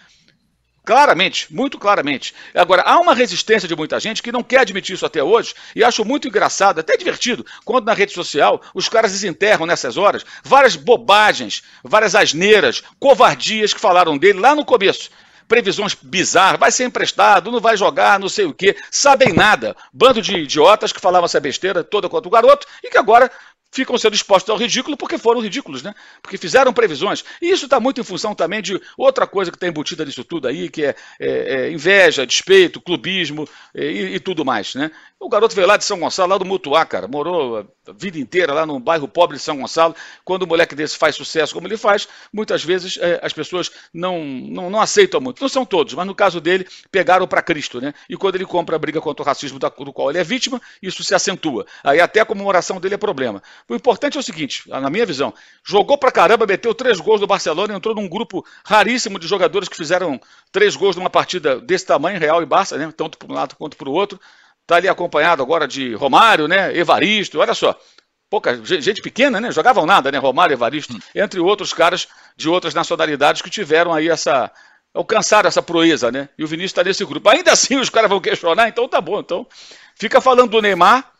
[0.85, 2.35] Claramente, muito claramente.
[2.53, 5.83] Agora, há uma resistência de muita gente que não quer admitir isso até hoje, e
[5.83, 10.75] acho muito engraçado, até divertido, quando na rede social os caras desenterram nessas horas várias
[10.75, 15.09] bobagens, várias asneiras, covardias que falaram dele lá no começo.
[15.47, 19.75] Previsões bizarras, vai ser emprestado, não vai jogar, não sei o quê, sabem nada.
[19.91, 23.31] Bando de idiotas que falavam essa besteira toda contra o garoto e que agora
[23.75, 25.93] ficam sendo expostos ao ridículo porque foram ridículos, né?
[26.21, 27.23] Porque fizeram previsões.
[27.41, 30.47] E isso está muito em função também de outra coisa que está embutida nisso tudo
[30.47, 34.89] aí, que é, é, é inveja, despeito, clubismo é, e, e, tudo mais, né?
[35.19, 38.65] O garoto veio lá de São Gonçalo, lá do Mutuá, cara, morou vida inteira lá
[38.65, 39.95] num bairro pobre de São Gonçalo.
[40.23, 44.23] Quando o moleque desse faz sucesso como ele faz, muitas vezes é, as pessoas não,
[44.23, 45.41] não, não aceitam muito.
[45.41, 47.93] Não são todos, mas no caso dele, pegaram para Cristo, né?
[48.09, 51.03] E quando ele compra a briga contra o racismo do qual ele é vítima, isso
[51.03, 51.65] se acentua.
[51.83, 53.41] Aí até a comemoração dele é problema.
[53.69, 57.27] O importante é o seguinte, na minha visão, jogou pra caramba, meteu três gols do
[57.27, 60.19] Barcelona, entrou num grupo raríssimo de jogadores que fizeram
[60.51, 62.91] três gols numa partida desse tamanho, Real e Barça, né?
[62.95, 64.19] Tanto para um lado quanto para o outro.
[64.65, 66.75] Está ali acompanhado agora de Romário, né?
[66.75, 67.79] Evaristo, olha só.
[68.27, 69.51] Pouca gente pequena, né?
[69.51, 70.17] Jogavam nada, né?
[70.17, 74.51] Romário, Evaristo, entre outros caras de outras nacionalidades que tiveram aí essa.
[74.91, 76.29] alcançaram essa proeza, né?
[76.35, 77.29] E o Vinícius está nesse grupo.
[77.29, 79.19] Ainda assim os caras vão questionar, então tá bom.
[79.19, 79.45] Então
[79.93, 81.11] fica falando do Neymar,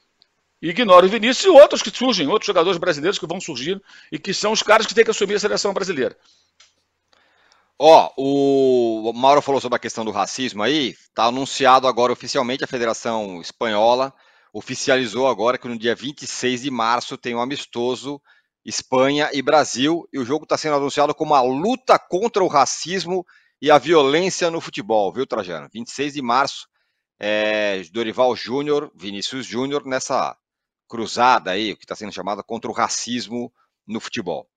[0.59, 3.79] ignora o Vinícius e outros que surgem, outros jogadores brasileiros que vão surgir
[4.11, 6.17] e que são os caras que têm que assumir a seleção brasileira.
[7.77, 10.89] Ó, o Mauro falou sobre a questão do racismo aí.
[10.89, 14.13] Está anunciado agora oficialmente a Federação Espanhola
[14.55, 18.21] oficializou agora que no dia 26 de março tem um amistoso
[18.63, 23.25] Espanha e Brasil e o jogo está sendo anunciado como a luta contra o racismo
[23.61, 25.67] e a violência no futebol, viu, Trajano?
[25.73, 26.69] 26 de março,
[27.19, 30.37] é, Dorival Júnior, Vinícius Júnior nessa
[30.87, 33.51] cruzada aí, que está sendo chamada contra o racismo
[33.85, 34.47] no futebol.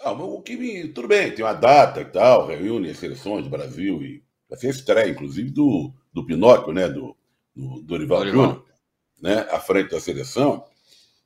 [0.00, 4.00] Ah, o que tudo bem, tem uma data e tal, reúne as seleções do Brasil
[4.02, 6.88] e vai ser estreia, inclusive, do, do Pinóquio, né?
[6.88, 7.16] Do,
[7.54, 8.44] do Dorival, Dorival.
[8.46, 8.64] Júnior,
[9.20, 9.46] né?
[9.50, 10.64] À frente da seleção.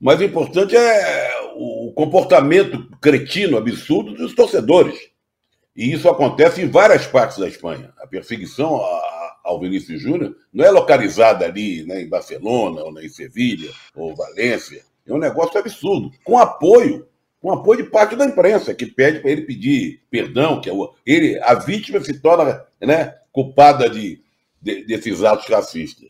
[0.00, 4.98] Mas o importante é o comportamento cretino, absurdo dos torcedores.
[5.76, 7.92] E isso acontece em várias partes da Espanha.
[7.98, 8.80] A perseguição
[9.44, 14.82] ao Vinícius Júnior não é localizada ali né, em Barcelona, ou em Sevilha, ou Valência.
[15.06, 17.06] É um negócio absurdo, com apoio
[17.42, 20.72] com apoio de parte da imprensa, que pede para ele pedir perdão, que é
[21.04, 24.22] ele, a vítima se torna né, culpada de,
[24.60, 26.08] de, desses atos racistas.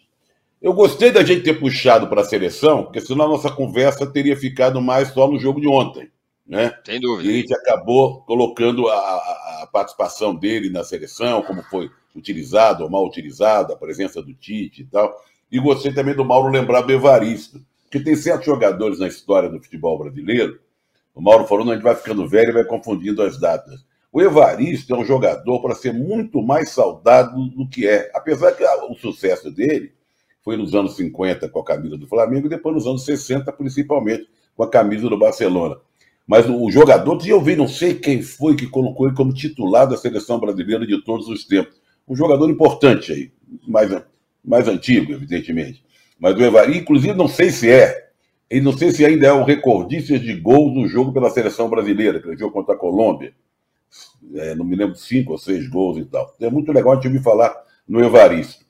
[0.61, 4.37] Eu gostei da gente ter puxado para a seleção, porque senão a nossa conversa teria
[4.37, 6.11] ficado mais só no jogo de ontem.
[6.47, 6.77] Né?
[6.85, 7.31] Sem dúvida.
[7.31, 12.90] E a gente acabou colocando a, a, participação dele na seleção, como foi utilizado ou
[12.90, 15.18] mal utilizado, a presença do Tite e tal.
[15.51, 17.59] E gostei também do Mauro lembrar do Evaristo,
[17.90, 20.61] que tem certos jogadores na história do futebol brasileiro
[21.14, 23.85] o Mauro falou, não, a gente vai ficando velho e vai confundindo as datas.
[24.12, 28.11] O Evaristo é um jogador para ser muito mais saudado do que é.
[28.14, 29.92] Apesar que o sucesso dele
[30.42, 34.29] foi nos anos 50 com a camisa do Flamengo e depois nos anos 60, principalmente,
[34.55, 35.77] com a camisa do Barcelona.
[36.27, 39.96] Mas o jogador, eu vi, não sei quem foi que colocou ele como titular da
[39.96, 41.81] seleção brasileira de todos os tempos.
[42.07, 43.33] Um jogador importante aí,
[43.66, 43.90] mais,
[44.44, 45.83] mais antigo, evidentemente.
[46.18, 48.12] Mas o Evaristo, inclusive, não sei se é,
[48.53, 52.21] e não sei se ainda é o recordista de gols no jogo pela seleção brasileira,
[52.21, 53.33] que ele jogou contra a Colômbia.
[54.35, 56.35] É, não me lembro, cinco ou seis gols e tal.
[56.38, 57.55] É muito legal a gente ouvir falar
[57.88, 58.62] no Evaristo.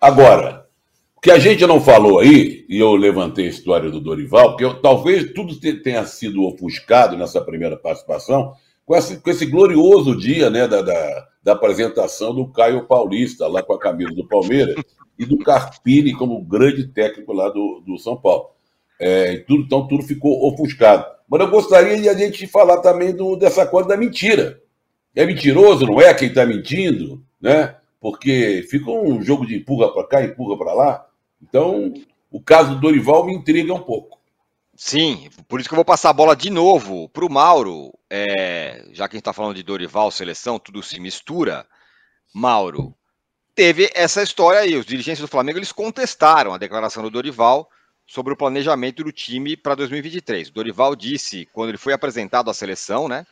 [0.00, 0.66] Agora,
[1.14, 4.64] o que a gente não falou aí, e eu levantei a história do Dorival, porque
[4.64, 8.54] eu, talvez tudo tenha sido ofuscado nessa primeira participação,
[8.86, 13.62] com esse, com esse glorioso dia né, da, da, da apresentação do Caio Paulista, lá
[13.62, 14.76] com a camisa do Palmeiras,
[15.18, 18.55] e do Carpini como grande técnico lá do, do São Paulo.
[18.98, 21.04] É, tudo, então tudo ficou ofuscado.
[21.28, 24.60] Mas eu gostaria de a gente falar também do, dessa coisa da mentira.
[25.14, 27.76] É mentiroso, não é quem está mentindo, né?
[28.00, 31.06] Porque fica um jogo de empurra para cá, empurra para lá.
[31.42, 31.92] Então,
[32.30, 34.16] o caso do Dorival me intriga um pouco.
[34.76, 37.92] Sim, por isso que eu vou passar a bola de novo para o Mauro.
[38.10, 41.66] É, já que a gente está falando de Dorival, seleção, tudo se mistura.
[42.34, 42.94] Mauro,
[43.54, 44.76] teve essa história aí.
[44.76, 47.68] Os dirigentes do Flamengo eles contestaram a declaração do Dorival
[48.06, 50.48] sobre o planejamento do time para 2023.
[50.48, 53.26] O Dorival disse, quando ele foi apresentado à seleção, né,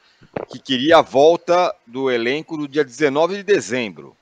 [0.49, 4.17] que queria a volta do elenco no dia 19 de dezembro.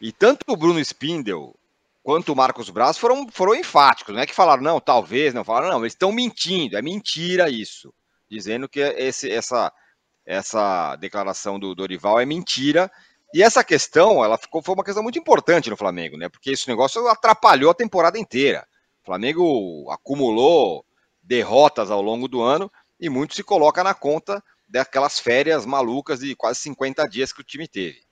[0.00, 1.54] E tanto o Bruno Spindel
[2.02, 5.68] quanto o Marcos Braz foram, foram enfáticos, não é que falaram, não, talvez, não falaram,
[5.68, 7.92] não, eles estão mentindo, é mentira isso,
[8.30, 9.72] dizendo que esse, essa,
[10.24, 12.90] essa declaração do Dorival é mentira.
[13.34, 16.30] E essa questão, ela ficou, foi uma questão muito importante no Flamengo, né?
[16.30, 18.66] Porque esse negócio atrapalhou a temporada inteira.
[19.08, 20.84] Flamengo acumulou
[21.22, 26.36] derrotas ao longo do ano e muito se coloca na conta daquelas férias malucas de
[26.36, 28.02] quase 50 dias que o time teve.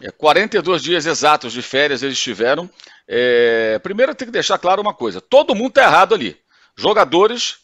[0.00, 2.70] É, 42 dias exatos de férias eles tiveram.
[3.08, 6.36] É, primeiro tem que deixar claro uma coisa: todo mundo está errado ali.
[6.76, 7.56] Jogadores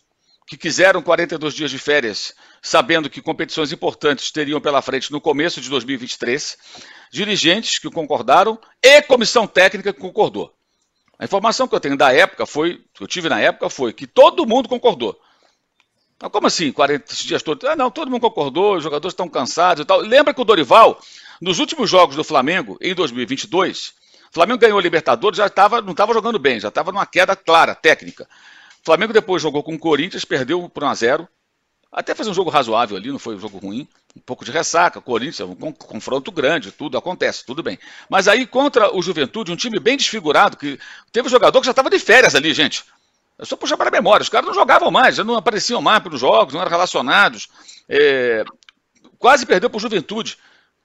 [0.48, 5.60] que quiseram 42 dias de férias, sabendo que competições importantes teriam pela frente no começo
[5.60, 6.58] de 2023,
[7.12, 10.52] dirigentes que concordaram e comissão técnica que concordou.
[11.18, 14.06] A informação que eu tenho da época foi, que eu tive na época, foi que
[14.06, 15.18] todo mundo concordou.
[16.20, 17.68] Mas como assim, 40 dias todos?
[17.68, 20.00] Ah, não, todo mundo concordou, os jogadores estão cansados e tal.
[20.00, 20.98] Lembra que o Dorival,
[21.40, 23.88] nos últimos jogos do Flamengo, em 2022,
[24.30, 27.36] o Flamengo ganhou a Libertadores, já tava, não estava jogando bem, já estava numa queda
[27.36, 28.28] clara, técnica.
[28.82, 31.28] O Flamengo depois jogou com o Corinthians, perdeu por 1 a 0
[31.94, 33.86] até fez um jogo razoável ali, não foi um jogo ruim.
[34.16, 37.78] Um pouco de ressaca, Corinthians, um confronto grande, tudo acontece, tudo bem.
[38.10, 40.78] Mas aí contra o Juventude, um time bem desfigurado, que
[41.12, 42.84] teve um jogador que já estava de férias ali, gente.
[43.38, 46.02] É só puxar para a memória, os caras não jogavam mais, já não apareciam mais
[46.02, 47.48] para os jogos, não eram relacionados.
[47.88, 48.44] É...
[49.18, 50.36] Quase perdeu para o Juventude.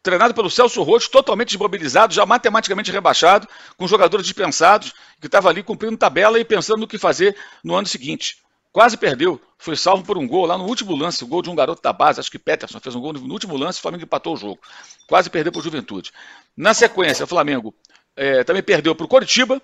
[0.01, 5.61] Treinado pelo Celso Rocha, totalmente desmobilizado, já matematicamente rebaixado, com jogadores dispensados, que estava ali
[5.61, 8.37] cumprindo tabela e pensando no que fazer no ano seguinte.
[8.71, 9.41] Quase perdeu.
[9.57, 11.91] Foi salvo por um gol lá no último lance, o gol de um garoto da
[11.91, 14.59] base, acho que Peterson fez um gol no último lance, o Flamengo empatou o jogo.
[15.07, 16.11] Quase perdeu para o Juventude.
[16.55, 17.73] Na sequência, o Flamengo
[18.15, 19.61] é, também perdeu para o Coritiba,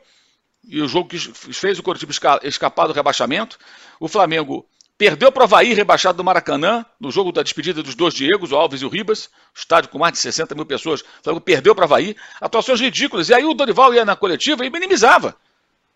[0.68, 2.12] e o jogo que fez o Coritiba
[2.44, 3.58] escapar do rebaixamento.
[4.00, 4.65] O Flamengo
[4.98, 8.56] perdeu para o Havaí, rebaixado do Maracanã, no jogo da despedida dos dois Diegos, o
[8.56, 11.02] Alves e o Ribas, estádio com mais de 60 mil pessoas.
[11.02, 13.30] O Flamengo perdeu para o Havaí, atuações ridículas.
[13.30, 15.36] E aí o Dorival ia na coletiva e minimizava.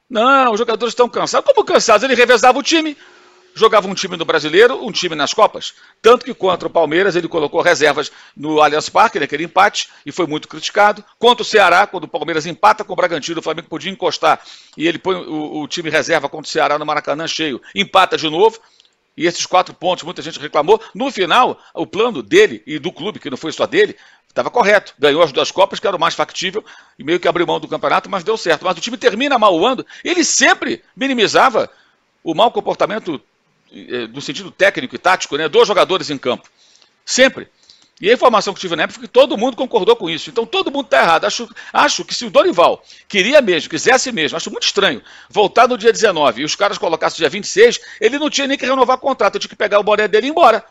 [0.09, 1.45] Não, os jogadores estão cansados.
[1.51, 2.03] Como cansados?
[2.03, 2.97] Ele revezava o time,
[3.53, 5.73] jogava um time no Brasileiro, um time nas Copas.
[6.01, 10.25] Tanto que contra o Palmeiras ele colocou reservas no Allianz Parque, naquele empate, e foi
[10.25, 11.03] muito criticado.
[11.19, 14.41] Contra o Ceará, quando o Palmeiras empata com o Bragantino, o Flamengo podia encostar
[14.75, 18.27] e ele põe o, o time reserva contra o Ceará no Maracanã cheio, empata de
[18.29, 18.59] novo.
[19.15, 20.81] E esses quatro pontos, muita gente reclamou.
[20.95, 23.97] No final, o plano dele e do clube, que não foi só dele,
[24.29, 24.93] Estava correto.
[24.97, 26.63] Ganhou as duas Copas, que era o mais factível,
[26.97, 28.63] e meio que abriu mão do campeonato, mas deu certo.
[28.63, 29.53] Mas o time termina mal
[30.03, 31.69] Ele sempre minimizava
[32.23, 33.21] o mau comportamento
[33.71, 36.47] eh, no sentido técnico e tático né, dos jogadores em campo.
[37.03, 37.49] Sempre.
[38.01, 40.29] E a informação que tive na época foi que todo mundo concordou com isso.
[40.29, 41.25] Então todo mundo está errado.
[41.25, 45.77] Acho, acho que se o Dorival queria mesmo, quisesse mesmo, acho muito estranho, voltar no
[45.77, 49.01] dia 19 e os caras colocassem dia 26, ele não tinha nem que renovar o
[49.01, 50.63] contrato, tinha que pegar o boné dele e ir embora.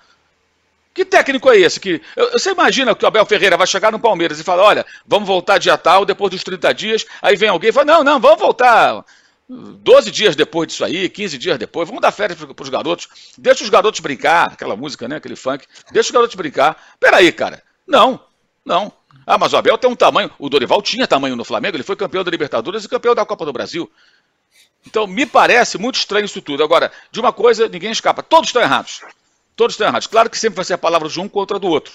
[0.98, 1.78] Que técnico é esse?
[1.78, 5.28] Que, você imagina que o Abel Ferreira vai chegar no Palmeiras e falar: olha, vamos
[5.28, 7.06] voltar dia tal, depois dos 30 dias.
[7.22, 9.04] Aí vem alguém e fala: não, não, vamos voltar
[9.48, 13.06] 12 dias depois disso aí, 15 dias depois, vamos dar férias para os garotos.
[13.38, 15.14] Deixa os garotos brincar, aquela música, né?
[15.18, 15.64] Aquele funk.
[15.92, 16.76] Deixa os garotos brincar.
[16.98, 17.62] Peraí, cara.
[17.86, 18.20] Não,
[18.64, 18.92] não.
[19.24, 20.32] Ah, mas o Abel tem um tamanho.
[20.36, 23.44] O Dorival tinha tamanho no Flamengo, ele foi campeão da Libertadores e campeão da Copa
[23.44, 23.88] do Brasil.
[24.84, 26.64] Então, me parece muito estranho isso tudo.
[26.64, 28.20] Agora, de uma coisa, ninguém escapa.
[28.20, 29.00] Todos estão errados.
[29.58, 30.06] Todos estão errados.
[30.06, 31.92] Claro que sempre vai ser a palavra de um contra do outro.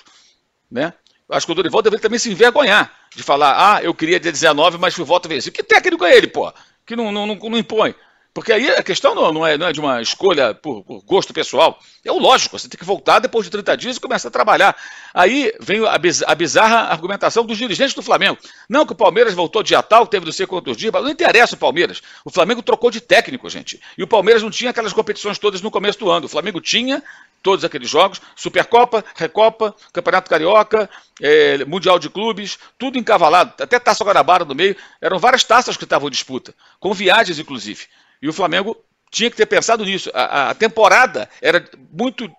[0.70, 0.94] Né?
[1.30, 4.78] Acho que o Dorival deveria também se envergonhar de falar, ah, eu queria dia 19,
[4.78, 5.56] mas fui voto vencido.
[5.56, 6.52] Que técnico é ele, pô?
[6.86, 7.96] Que não, não, não, não impõe.
[8.34, 11.34] Porque aí a questão não, não, é, não é de uma escolha por, por, gosto
[11.34, 11.80] pessoal.
[12.04, 14.76] É o lógico, você tem que voltar depois de 30 dias e começar a trabalhar.
[15.14, 18.38] Aí vem a, biz, a bizarra argumentação dos dirigentes do Flamengo.
[18.68, 21.56] Não, que o Palmeiras voltou dia tal, teve não sei quantos dias, mas não interessa
[21.56, 22.02] o Palmeiras.
[22.26, 23.80] O Flamengo trocou de técnico, gente.
[23.96, 26.26] E o Palmeiras não tinha aquelas competições todas no começo do ano.
[26.26, 27.04] O Flamengo tinha
[27.44, 30.90] todos aqueles jogos, Supercopa, Recopa, Campeonato Carioca,
[31.22, 35.84] é, Mundial de Clubes, tudo encavalado, até Taça Guanabara no meio, eram várias taças que
[35.84, 37.86] estavam em disputa, com viagens inclusive.
[38.22, 38.78] E o Flamengo
[39.12, 40.10] tinha que ter pensado nisso.
[40.14, 42.32] A, a temporada era muito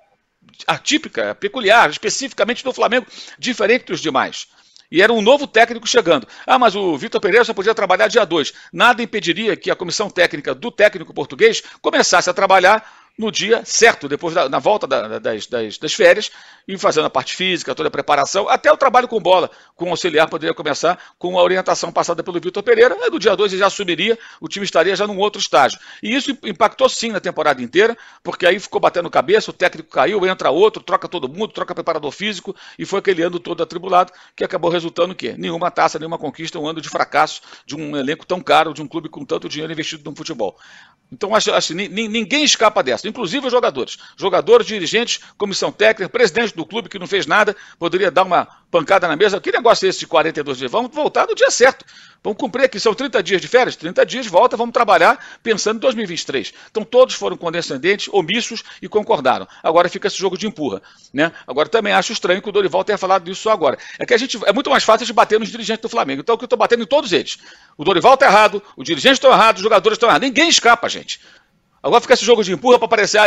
[0.67, 3.07] atípica, peculiar, especificamente do Flamengo,
[3.38, 4.49] diferente dos demais.
[4.90, 6.27] E era um novo técnico chegando.
[6.47, 8.53] Ah, mas o Vitor Pereira só podia trabalhar dia 2.
[8.73, 14.09] Nada impediria que a comissão técnica do técnico português começasse a trabalhar no dia certo,
[14.09, 16.31] depois da, na volta da, das, das, das, férias,
[16.66, 19.90] e fazendo a parte física, toda a preparação, até o trabalho com bola, com o
[19.90, 23.61] auxiliar poderia começar com a orientação passada pelo Vitor Pereira, aí no dia 2 ele
[23.61, 25.79] já assumiria, o time estaria já num outro estágio.
[26.03, 30.27] E isso impactou sim na temporada inteira, porque aí ficou batendo cabeça, o técnico caiu,
[30.27, 34.42] entra outro, troca todo mundo, troca preparador físico, e foi aquele ano todo atribulado, que
[34.42, 35.35] acabou resultando o quê?
[35.38, 38.88] Nenhuma taça, nenhuma conquista, um ano de fracasso de um elenco tão caro, de um
[38.88, 40.57] clube com tanto dinheiro investido no futebol.
[41.12, 43.99] Então, acho, acho ninguém escapa dessa, inclusive os jogadores.
[44.17, 49.07] Jogadores, dirigentes, comissão técnica, presidente do clube que não fez nada, poderia dar uma pancada
[49.07, 49.40] na mesa.
[49.40, 50.71] Que negócio é esse de 42 dias?
[50.71, 51.85] Vamos voltar no dia certo.
[52.25, 52.81] Vamos cumprir aqui.
[52.81, 53.77] São 30 dias de férias?
[53.77, 56.55] 30 dias, volta, vamos trabalhar pensando em 2023.
[56.71, 59.47] Então todos foram condescendentes, omissos e concordaram.
[59.62, 60.81] Agora fica esse jogo de empurra.
[61.12, 61.31] Né?
[61.47, 63.77] Agora também acho estranho que o Dorival tenha falado disso só agora.
[63.99, 66.23] É que a gente é muito mais fácil de bater nos dirigentes do Flamengo.
[66.23, 67.37] Então é que eu estou batendo em todos eles.
[67.77, 70.27] O Dorival está errado, os dirigentes estão errados, os jogadores estão errados.
[70.27, 71.21] Ninguém escapa, gente.
[71.85, 73.27] Agora fica esse jogo de empurra para parecer, ah,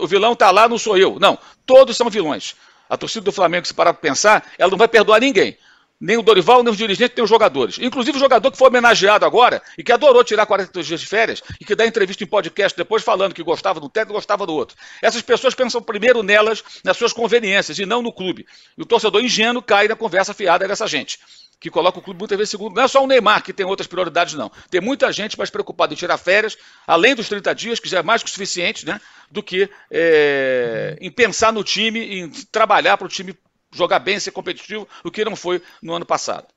[0.00, 1.20] o vilão está lá, não sou eu.
[1.20, 2.56] Não, todos são vilões.
[2.90, 5.56] A torcida do Flamengo, se parar para pensar, ela não vai perdoar ninguém.
[6.00, 7.78] Nem o Dorival, nem os dirigentes, nem os jogadores.
[7.78, 11.44] Inclusive o jogador que foi homenageado agora e que adorou tirar 42 dias de férias
[11.60, 14.76] e que dá entrevista em podcast depois falando que gostava do técnico gostava do outro.
[15.00, 18.44] Essas pessoas pensam primeiro nelas, nas suas conveniências e não no clube.
[18.76, 21.20] E o torcedor ingênuo cai na conversa fiada dessa gente
[21.62, 22.74] que coloca o clube muitas vezes segundo.
[22.74, 24.50] Não é só o Neymar que tem outras prioridades, não.
[24.68, 28.02] Tem muita gente mais preocupada em tirar férias, além dos 30 dias, que já é
[28.02, 29.00] mais que o suficiente, né?
[29.30, 33.38] Do que é, em pensar no time, em trabalhar para o time
[33.70, 36.48] jogar bem, ser competitivo, o que não foi no ano passado.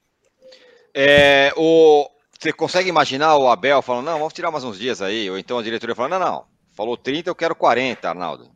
[0.91, 5.29] É, o, você consegue imaginar o Abel falando, não, vamos tirar mais uns dias aí,
[5.29, 6.43] ou então a diretoria falando, não, não,
[6.75, 8.49] falou 30, eu quero 40, Arnaldo.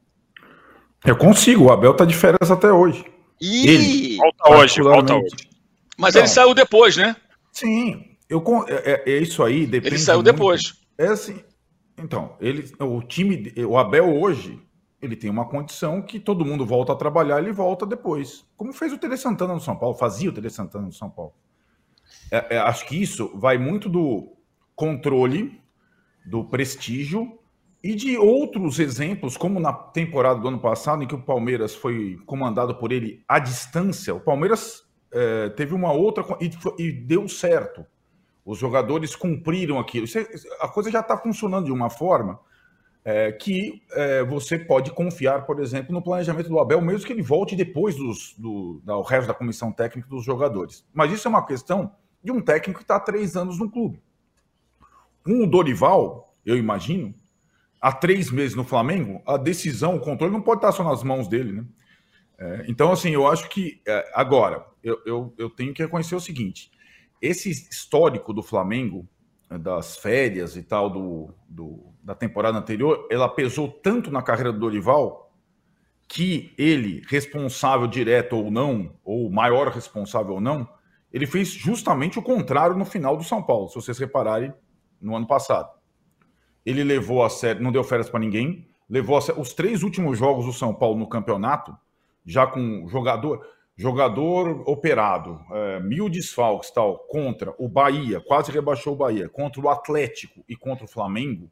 [1.06, 3.06] Eu consigo, o Abel tá de férias até hoje.
[3.40, 3.70] Ih!
[3.70, 5.49] Ele, volta hoje, volta hoje.
[6.00, 7.16] Mas então, ele saiu depois, né?
[7.52, 9.96] Sim, eu, é, é, é isso aí, depende.
[9.96, 10.74] Ele saiu muito, depois.
[10.98, 11.44] É assim.
[11.98, 14.62] Então, ele, o time, o Abel hoje,
[15.02, 18.46] ele tem uma condição que todo mundo volta a trabalhar, ele volta depois.
[18.56, 21.34] Como fez o Tele Santana no São Paulo, fazia o Tele Santana no São Paulo.
[22.32, 24.32] É, é, acho que isso vai muito do
[24.76, 25.60] controle,
[26.26, 27.38] do prestígio
[27.84, 32.18] e de outros exemplos, como na temporada do ano passado, em que o Palmeiras foi
[32.26, 37.86] comandado por ele à distância, o Palmeiras é, teve uma outra e, e, deu certo.
[38.46, 40.06] Os jogadores cumpriram aquilo.
[40.06, 40.20] Isso,
[40.60, 42.40] a coisa já está funcionando de uma forma
[43.04, 47.22] é, que é, você pode confiar, por exemplo, no planejamento do Abel, mesmo que ele
[47.22, 50.86] volte depois dos, do, do resto da comissão técnica dos jogadores.
[50.94, 51.92] Mas isso é uma questão
[52.24, 54.02] de um técnico que está há três anos no clube.
[55.26, 57.14] O Dorival, eu imagino,
[57.82, 61.28] há três meses no Flamengo, a decisão, o controle não pode estar só nas mãos
[61.28, 61.66] dele, né?
[62.40, 66.22] É, então, assim, eu acho que é, agora eu, eu, eu, tenho que reconhecer o
[66.22, 66.72] seguinte:
[67.22, 69.06] esse histórico do Flamengo,
[69.60, 74.60] das férias e tal, do, do, da temporada anterior, ela pesou tanto na carreira do
[74.60, 75.30] Dorival
[76.08, 80.68] que ele, responsável direto ou não, ou maior responsável ou não,
[81.12, 84.54] ele fez justamente o contrário no final do São Paulo, se vocês repararem
[85.02, 85.70] no ano passado.
[86.66, 90.18] Ele levou a sério, não deu férias para ninguém, levou a sério, os três últimos
[90.18, 91.76] jogos do São Paulo no campeonato,
[92.26, 93.46] já com jogador,
[93.76, 99.70] jogador operado, é, mil desfalques tal, contra o Bahia, quase rebaixou o Bahia, contra o
[99.70, 101.50] Atlético e contra o Flamengo,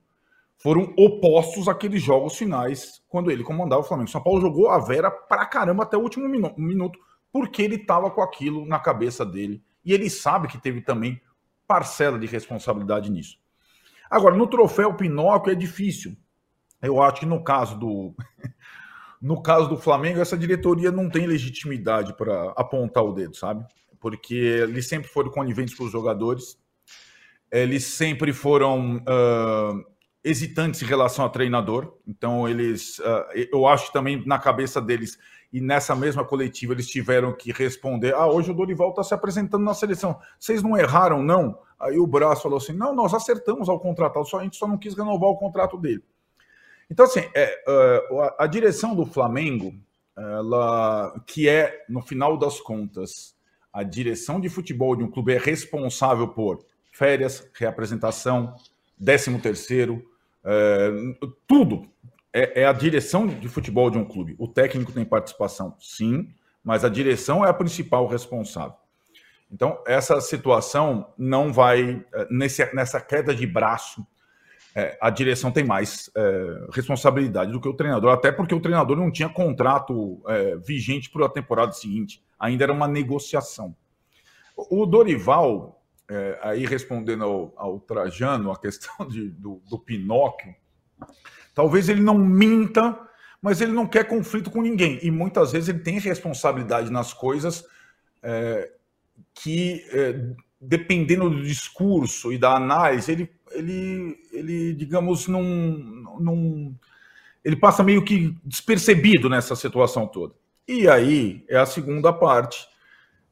[0.58, 4.10] foram opostos àqueles jogos finais quando ele comandava o Flamengo.
[4.10, 7.00] São Paulo jogou a Vera pra caramba até o último minuto,
[7.32, 9.64] porque ele estava com aquilo na cabeça dele.
[9.86, 11.22] E ele sabe que teve também
[11.68, 13.38] parcela de responsabilidade nisso.
[14.10, 16.16] Agora, no troféu Pinóquio é difícil.
[16.82, 18.16] Eu acho que no caso do
[19.28, 23.66] no caso do Flamengo, essa diretoria não tem legitimidade para apontar o dedo, sabe?
[24.00, 26.58] Porque eles sempre foram coniventes com os jogadores,
[27.52, 29.84] eles sempre foram uh,
[30.24, 31.98] hesitantes em relação ao treinador.
[32.08, 35.18] Então, eles, uh, eu acho também na cabeça deles
[35.52, 39.64] e nessa mesma coletiva eles tiveram que responder: ah, hoje o Dorival está se apresentando
[39.66, 40.18] na seleção.
[40.40, 41.60] Vocês não erraram, não?
[41.78, 44.78] Aí o Braço falou assim: não, nós acertamos ao contratar, só a gente só não
[44.78, 46.02] quis renovar o contrato dele.
[46.90, 49.74] Então, assim, é, uh, a direção do Flamengo,
[50.18, 53.36] ela, que é, no final das contas,
[53.72, 58.56] a direção de futebol de um clube é responsável por férias, reapresentação,
[58.98, 60.04] décimo terceiro,
[60.44, 60.90] é,
[61.46, 61.88] tudo.
[62.34, 64.36] É, é, a direção de futebol de um clube.
[64.38, 66.30] O técnico tem participação, sim,
[66.64, 68.76] mas a direção é a principal responsável.
[69.52, 74.06] Então, essa situação não vai, é, nesse, nessa queda de braço,
[74.78, 78.96] é, a direção tem mais é, responsabilidade do que o treinador, até porque o treinador
[78.96, 83.76] não tinha contrato é, vigente para a temporada seguinte, ainda era uma negociação.
[84.56, 90.54] O Dorival, é, aí respondendo ao, ao, Trajano, a questão de, do, do Pinóquio,
[91.56, 93.00] talvez ele não minta,
[93.42, 97.66] mas ele não quer conflito com ninguém, e muitas vezes ele tem responsabilidade nas coisas
[98.22, 98.72] é,
[99.34, 99.84] que,
[100.62, 105.42] dependendo do discurso e da análise, ele ele, ele digamos, não,
[106.20, 106.76] não,
[107.44, 110.36] ele passa meio que despercebido nessa situação toda.
[110.68, 112.68] E aí é a segunda parte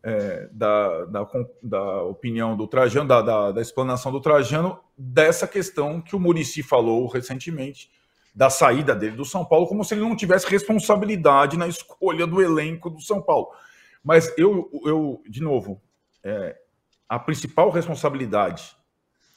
[0.02, 1.28] é, da, da,
[1.62, 6.64] da, opinião do Trajano, da, da, da, explanação do Trajano, dessa questão que o Murici
[6.64, 7.92] falou recentemente,
[8.34, 12.42] da saída dele do São Paulo, como se ele não tivesse responsabilidade na escolha do
[12.42, 13.50] elenco do São Paulo.
[14.04, 15.82] Mas eu, eu de novo,
[16.24, 16.56] é,
[17.08, 18.76] a principal responsabilidade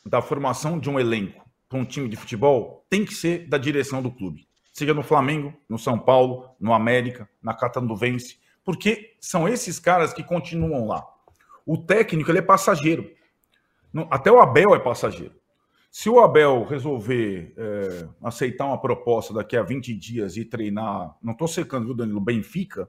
[0.09, 4.03] da formação de um elenco para um time de futebol tem que ser da direção
[4.03, 4.49] do clube.
[4.73, 10.23] Seja no Flamengo, no São Paulo, no América, na Catanduvense, porque são esses caras que
[10.23, 11.05] continuam lá.
[11.67, 13.11] O técnico ele é passageiro.
[14.11, 15.35] Até o Abel é passageiro.
[15.91, 21.33] Se o Abel resolver é, aceitar uma proposta daqui a 20 dias e treinar, não
[21.33, 22.21] estou secando, viu, Danilo?
[22.21, 22.89] Benfica,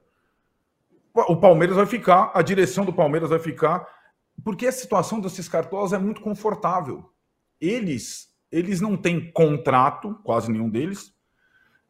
[1.12, 3.86] o Palmeiras vai ficar, a direção do Palmeiras vai ficar
[4.44, 7.10] porque a situação desses cartolas é muito confortável.
[7.60, 11.12] Eles, eles não têm contrato, quase nenhum deles.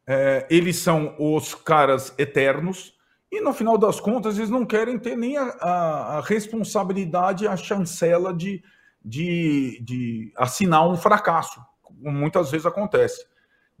[0.07, 2.93] É, eles são os caras eternos.
[3.31, 7.55] E no final das contas, eles não querem ter nem a, a, a responsabilidade, a
[7.55, 8.61] chancela de,
[9.03, 13.25] de, de assinar um fracasso, como muitas vezes acontece.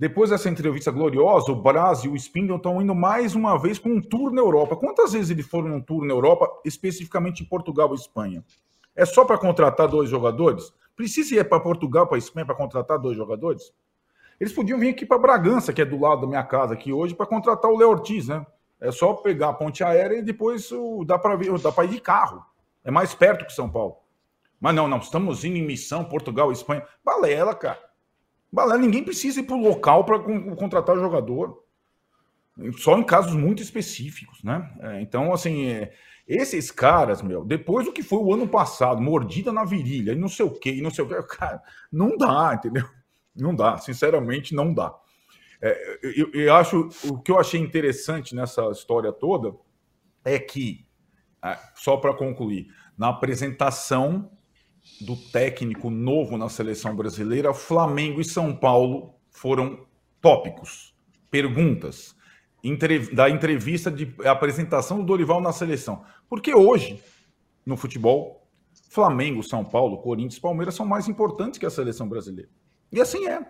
[0.01, 3.91] Depois dessa entrevista gloriosa, o Braz e o Spindle estão indo mais uma vez para
[3.91, 4.75] um tour na Europa.
[4.75, 8.43] Quantas vezes eles foram num tour na Europa, especificamente em Portugal e Espanha?
[8.95, 10.73] É só para contratar dois jogadores?
[10.95, 13.71] Precisa ir para Portugal, para Espanha, para contratar dois jogadores?
[14.39, 17.13] Eles podiam vir aqui para Bragança, que é do lado da minha casa aqui hoje,
[17.13, 18.43] para contratar o Léo Ortiz, né?
[18.79, 20.67] É só pegar a ponte aérea e depois
[21.05, 22.43] dá para ir de carro.
[22.83, 23.97] É mais perto que São Paulo.
[24.59, 26.83] Mas não, não, estamos indo em missão, Portugal, Espanha.
[27.05, 27.90] Balela, cara.
[28.51, 30.19] Balela, ninguém precisa ir para o local para
[30.55, 31.63] contratar jogador.
[32.77, 34.69] Só em casos muito específicos, né?
[34.81, 35.93] É, então, assim, é,
[36.27, 40.27] esses caras, meu, depois do que foi o ano passado, mordida na virilha, e não
[40.27, 42.85] sei o quê, e não sei o quê, cara, não dá, entendeu?
[43.35, 44.93] Não dá, sinceramente, não dá.
[45.61, 49.55] É, eu, eu, acho o que eu achei interessante nessa história toda
[50.25, 50.85] é que,
[51.43, 54.31] é, só para concluir, na apresentação
[54.99, 59.85] do técnico novo na seleção brasileira, Flamengo e São Paulo foram
[60.21, 60.93] tópicos,
[61.29, 62.15] perguntas
[63.13, 66.03] da entrevista de apresentação do Dorival na seleção.
[66.29, 67.01] Porque hoje,
[67.65, 68.47] no futebol,
[68.89, 72.49] Flamengo, São Paulo, Corinthians, Palmeiras são mais importantes que a seleção brasileira.
[72.91, 73.41] E assim é.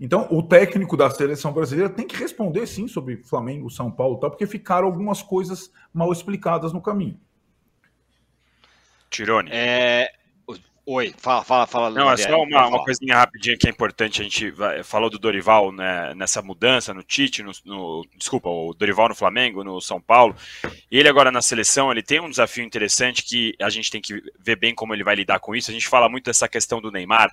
[0.00, 4.30] Então, o técnico da seleção brasileira tem que responder sim sobre Flamengo, São Paulo, tal,
[4.30, 7.20] porque ficaram algumas coisas mal explicadas no caminho.
[9.10, 9.50] Tirone.
[9.52, 10.10] É,
[10.84, 11.90] Oi, fala, fala, fala.
[11.90, 14.20] Não, é só uma, uma coisinha rapidinha que é importante.
[14.20, 18.74] A gente vai, falou do Dorival né, nessa mudança no Tite, no, no, desculpa, o
[18.74, 20.34] Dorival no Flamengo, no São Paulo.
[20.90, 24.56] Ele agora na seleção, ele tem um desafio interessante que a gente tem que ver
[24.56, 25.70] bem como ele vai lidar com isso.
[25.70, 27.30] A gente fala muito dessa questão do Neymar.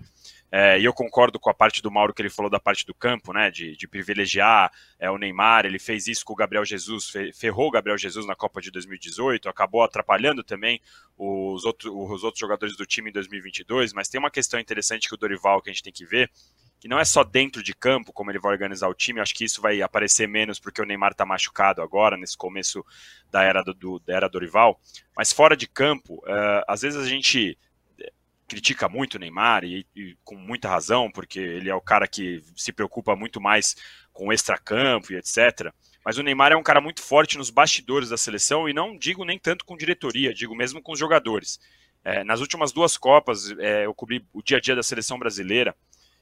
[0.51, 2.93] É, e eu concordo com a parte do Mauro que ele falou da parte do
[2.93, 3.51] campo, né?
[3.51, 5.65] De, de privilegiar é, o Neymar.
[5.65, 9.47] Ele fez isso com o Gabriel Jesus, ferrou o Gabriel Jesus na Copa de 2018,
[9.47, 10.81] acabou atrapalhando também
[11.17, 13.93] os, outro, os outros jogadores do time em 2022.
[13.93, 16.31] Mas tem uma questão interessante que o Dorival que a gente tem que ver,
[16.79, 19.19] que não é só dentro de campo como ele vai organizar o time.
[19.19, 22.83] Acho que isso vai aparecer menos porque o Neymar está machucado agora, nesse começo
[23.29, 24.79] da era, do, do, da era Dorival.
[25.15, 27.55] Mas fora de campo, uh, às vezes a gente
[28.49, 32.43] critica muito o Neymar e, e, com muita razão, porque ele é o cara que
[32.55, 33.75] se preocupa muito mais
[34.11, 35.71] com o extracampo e etc.
[36.03, 39.23] Mas o Neymar é um cara muito forte nos bastidores da seleção e não digo
[39.23, 41.59] nem tanto com diretoria, digo mesmo com os jogadores.
[42.03, 45.75] É, nas últimas duas Copas, é, eu cobri o dia a dia da seleção brasileira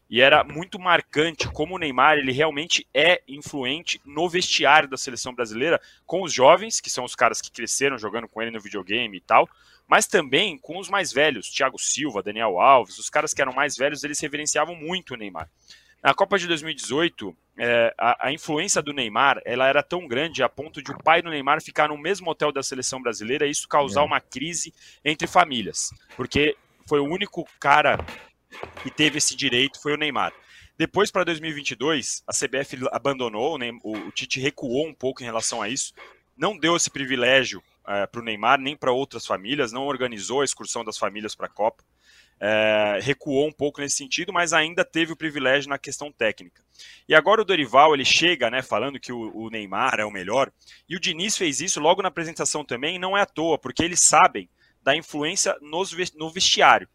[0.10, 5.34] e era muito marcante como o Neymar ele realmente é influente no vestiário da seleção
[5.34, 9.18] brasileira com os jovens, que são os caras que cresceram jogando com ele no videogame
[9.18, 9.50] e tal,
[9.88, 13.76] mas também com os mais velhos, Thiago Silva, Daniel Alves, os caras que eram mais
[13.78, 15.50] velhos, eles reverenciavam muito o Neymar.
[16.04, 20.50] Na Copa de 2018, é, a, a, influência do Neymar ela era tão grande a
[20.50, 23.68] ponto de o pai do Neymar ficar no mesmo hotel da seleção brasileira e isso
[23.68, 24.06] causar é.
[24.06, 24.74] uma crise
[25.04, 26.56] entre famílias, porque
[26.88, 27.98] foi o único cara
[28.84, 30.34] que teve esse direito, foi o Neymar.
[30.78, 35.68] Depois, para 2022, a CBF abandonou, o, o Tite recuou um pouco em relação a
[35.68, 35.92] isso,
[36.38, 40.46] não deu esse privilégio é, para o Neymar, nem para outras famílias, não organizou a
[40.46, 41.84] excursão das famílias para a Copa.
[42.40, 46.62] É, recuou um pouco nesse sentido, mas ainda teve o privilégio na questão técnica.
[47.10, 50.52] E agora o Dorival ele chega, né, falando que o, o Neymar é o melhor,
[50.88, 54.02] e o Diniz fez isso logo na apresentação também, não é à toa, porque eles
[54.02, 54.48] sabem
[54.84, 56.88] da influência nos, no vestiário.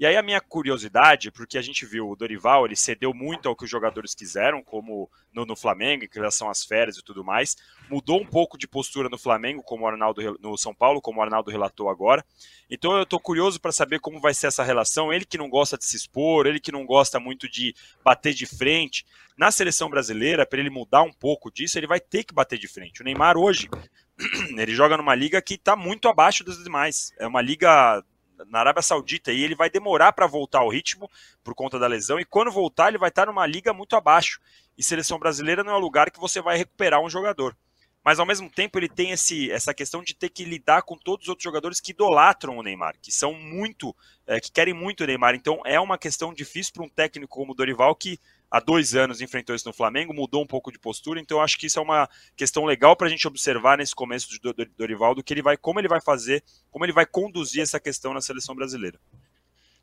[0.00, 3.56] E aí a minha curiosidade, porque a gente viu o Dorival, ele cedeu muito ao
[3.56, 7.56] que os jogadores quiseram, como no, no, Flamengo, em relação às férias e tudo mais,
[7.90, 11.22] mudou um pouco de postura no Flamengo, como o Arnaldo no São Paulo, como o
[11.22, 12.24] Arnaldo relatou agora.
[12.70, 15.12] Então eu estou curioso para saber como vai ser essa relação.
[15.12, 17.74] Ele que não gosta de se expor, ele que não gosta muito de
[18.04, 19.04] bater de frente.
[19.36, 22.68] Na seleção brasileira, para ele mudar um pouco disso, ele vai ter que bater de
[22.68, 23.00] frente.
[23.00, 23.68] O Neymar hoje,
[24.56, 27.12] ele joga numa liga que está muito abaixo das demais.
[27.18, 28.04] É uma liga
[28.46, 31.10] na Arábia Saudita e ele vai demorar para voltar ao ritmo
[31.42, 32.20] por conta da lesão.
[32.20, 34.40] E quando voltar, ele vai estar numa liga muito abaixo.
[34.76, 37.56] E seleção brasileira não é lugar que você vai recuperar um jogador.
[38.04, 41.24] Mas ao mesmo tempo ele tem esse, essa questão de ter que lidar com todos
[41.24, 43.94] os outros jogadores que idolatram o Neymar, que são muito,
[44.26, 45.34] é, que querem muito o Neymar.
[45.34, 48.18] Então é uma questão difícil para um técnico como o Dorival que
[48.50, 51.66] há dois anos enfrentou isso no Flamengo, mudou um pouco de postura, então acho que
[51.66, 55.34] isso é uma questão legal para a gente observar nesse começo do Dorival, do que
[55.34, 58.98] ele vai, como ele vai fazer, como ele vai conduzir essa questão na seleção brasileira.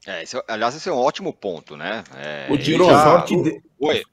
[0.05, 2.03] É, esse, é, aliás, esse é um ótimo ponto, né?
[2.15, 3.03] É, o já...
[3.03, 3.61] sorte de...
[3.79, 4.03] Oi.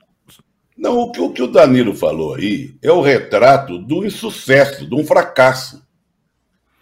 [0.76, 4.94] Não, o que, o que o Danilo falou aí é o retrato do insucesso, de
[4.94, 5.86] um fracasso.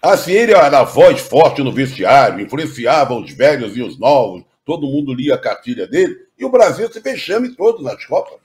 [0.00, 4.86] Assim, ele era a voz forte no vestiário, influenciava os velhos e os novos, todo
[4.86, 8.38] mundo lia a cartilha dele, e o Brasil se vexame todo nas Copas.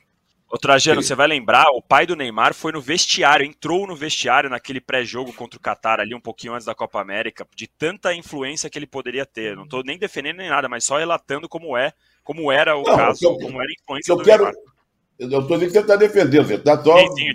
[0.49, 4.49] Ô Trajano, você vai lembrar, o pai do Neymar foi no vestiário, entrou no vestiário
[4.49, 8.71] naquele pré-jogo contra o Qatar ali um pouquinho antes da Copa América, de tanta influência
[8.71, 9.55] que ele poderia ter.
[9.55, 12.95] Não estou nem defendendo nem nada, mas só relatando como é, como era o Não,
[12.95, 14.61] caso, eu, como era a influência eu do quero, Neymar.
[15.19, 17.27] Eu não estou dizendo que você está defendendo, você está só sim,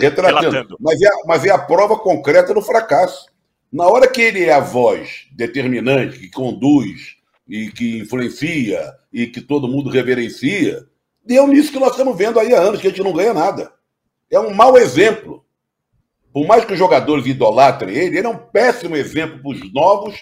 [0.00, 0.76] retratando.
[0.80, 3.26] Mas é, mas é a prova concreta do fracasso.
[3.72, 7.19] Na hora que ele é a voz determinante, que conduz,
[7.50, 10.86] e que influencia e que todo mundo reverencia,
[11.24, 13.72] deu nisso que nós estamos vendo aí há anos, que a gente não ganha nada.
[14.30, 15.44] É um mau exemplo.
[16.32, 20.14] Por mais que os jogadores idolatrem ele, ele é um péssimo exemplo para os novos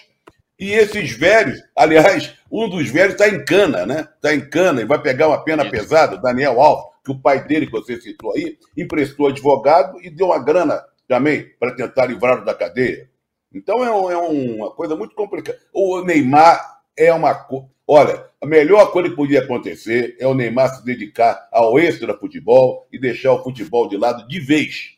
[0.57, 1.61] e esses velhos.
[1.75, 4.07] Aliás, um dos velhos está em cana, né?
[4.15, 7.67] Está em cana e vai pegar uma pena pesada, Daniel Alves, que o pai dele,
[7.67, 12.55] que você citou aí, emprestou advogado e deu uma grana também para tentar livrá-lo da
[12.55, 13.07] cadeia.
[13.53, 15.59] Então é, um, é uma coisa muito complicada.
[15.71, 17.67] O Neymar é uma coisa.
[17.87, 22.87] Olha, a melhor coisa que podia acontecer é o Neymar se dedicar ao extra futebol
[22.91, 24.97] e deixar o futebol de lado de vez.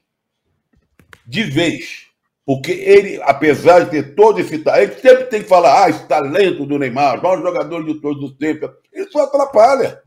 [1.26, 2.08] De vez.
[2.46, 6.06] Porque ele, apesar de ter todo esse talento, ele sempre tem que falar, ah, esse
[6.08, 8.72] talento do Neymar, o maior jogador de todos os tempos.
[8.92, 10.02] Ele só atrapalha.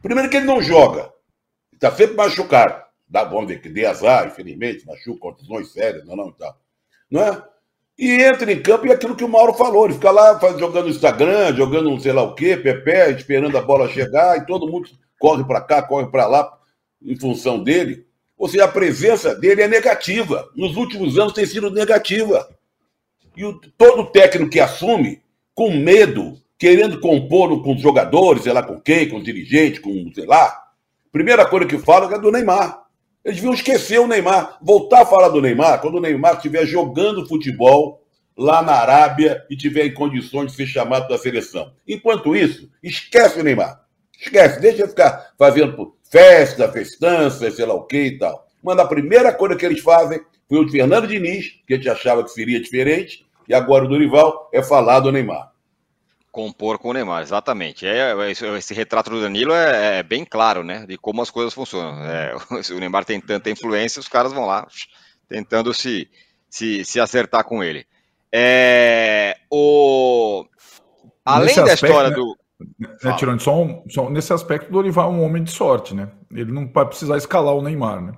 [0.00, 1.12] Primeiro que ele não joga.
[1.72, 2.84] Está sempre machucado.
[3.08, 6.54] Dá, vamos ver que dê azar, infelizmente, machuca, contusões sérias, não, não, tá.
[7.10, 7.42] Não é?
[7.98, 10.88] E entra em campo e é aquilo que o Mauro falou, ele fica lá jogando
[10.88, 14.88] Instagram, jogando um sei lá o quê, Pepe, esperando a bola chegar, e todo mundo
[15.18, 16.52] corre para cá, corre para lá,
[17.00, 18.04] em função dele.
[18.36, 20.48] Ou seja, a presença dele é negativa.
[20.56, 22.48] Nos últimos anos tem sido negativa.
[23.36, 25.22] E o, todo técnico que assume,
[25.54, 30.10] com medo, querendo compor com os jogadores, sei lá com quem, com os dirigentes, com
[30.14, 30.64] sei lá,
[31.12, 32.83] primeira coisa que fala é do Neymar.
[33.24, 37.26] Eles deviam esquecer o Neymar, voltar a falar do Neymar quando o Neymar estiver jogando
[37.26, 38.02] futebol
[38.36, 41.72] lá na Arábia e tiver em condições de ser chamado da seleção.
[41.88, 43.80] Enquanto isso, esquece o Neymar.
[44.20, 48.46] Esquece, deixa ele ficar fazendo festa, festança, sei lá o que e tal.
[48.62, 52.22] Mas a primeira coisa que eles fazem foi o Fernando Diniz, que a gente achava
[52.22, 55.50] que seria diferente, e agora o Dorival é falar do Neymar.
[56.34, 57.86] Compor com o Neymar, exatamente.
[57.86, 60.84] É, é esse retrato do Danilo é, é, bem claro, né?
[60.84, 62.04] De como as coisas funcionam.
[62.04, 62.34] É,
[62.74, 64.66] o Neymar tem tanta influência, os caras vão lá
[65.28, 66.10] tentando se,
[66.50, 67.86] se, se acertar com ele.
[68.32, 70.44] É, o...
[71.24, 72.36] Além nesse da aspecto, história né, do.
[73.04, 76.08] Né, tirando só, um, só, nesse aspecto, o Dorival é um homem de sorte, né?
[76.32, 78.12] Ele não vai precisar escalar o Neymar, né?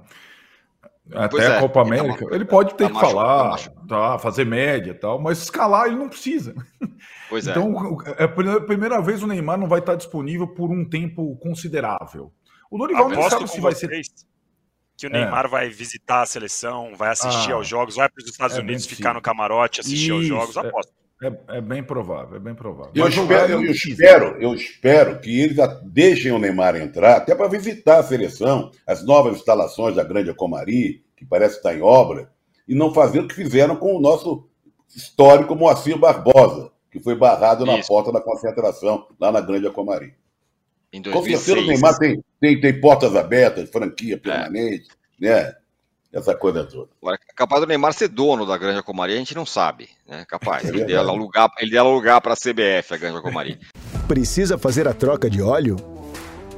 [1.13, 4.19] Até a é, Copa tá América, ele, tá, ele pode ter tá que falar, tá,
[4.19, 6.55] fazer média e tal, mas escalar ele não precisa.
[7.29, 7.51] Pois é.
[7.51, 12.33] Então, é a primeira vez o Neymar não vai estar disponível por um tempo considerável.
[12.71, 13.91] O Dorival nem sabe se vai ser.
[14.97, 15.49] Que o Neymar é.
[15.49, 18.87] vai visitar a seleção, vai assistir ah, aos jogos, vai para os Estados é Unidos
[18.87, 20.57] ficar no camarote, assistir Isso, aos jogos.
[20.57, 20.93] É, aposto.
[21.23, 22.93] É, é, bem provável, é bem provável.
[22.95, 28.01] Eu, espero, eu, espero, eu espero que eles deixem o Neymar entrar, até para visitar
[28.01, 32.31] a seleção, as novas instalações da Grande Acomari, que parece estar em obra,
[32.69, 34.47] e não fazer o que fizeram com o nosso
[34.95, 37.77] histórico Moacir Barbosa, que foi barrado Isso.
[37.77, 40.15] na porta da concentração, lá na Grande Acomari.
[40.93, 41.49] Em 2006.
[41.49, 44.19] o Neymar tem, tem, tem portas abertas, franquia é.
[44.19, 44.91] permanente,
[45.23, 45.29] é.
[45.29, 45.55] né?
[46.13, 46.89] Essa coisa toda.
[47.03, 50.25] Agora, capaz do Neymar ser dono da Grande Acomari, a gente não sabe, né?
[50.27, 50.65] Capaz.
[50.65, 53.59] É ele dela alugar, ele dela alugar para a CBF, a Grande Acomari.
[54.09, 55.77] Precisa fazer a troca de óleo?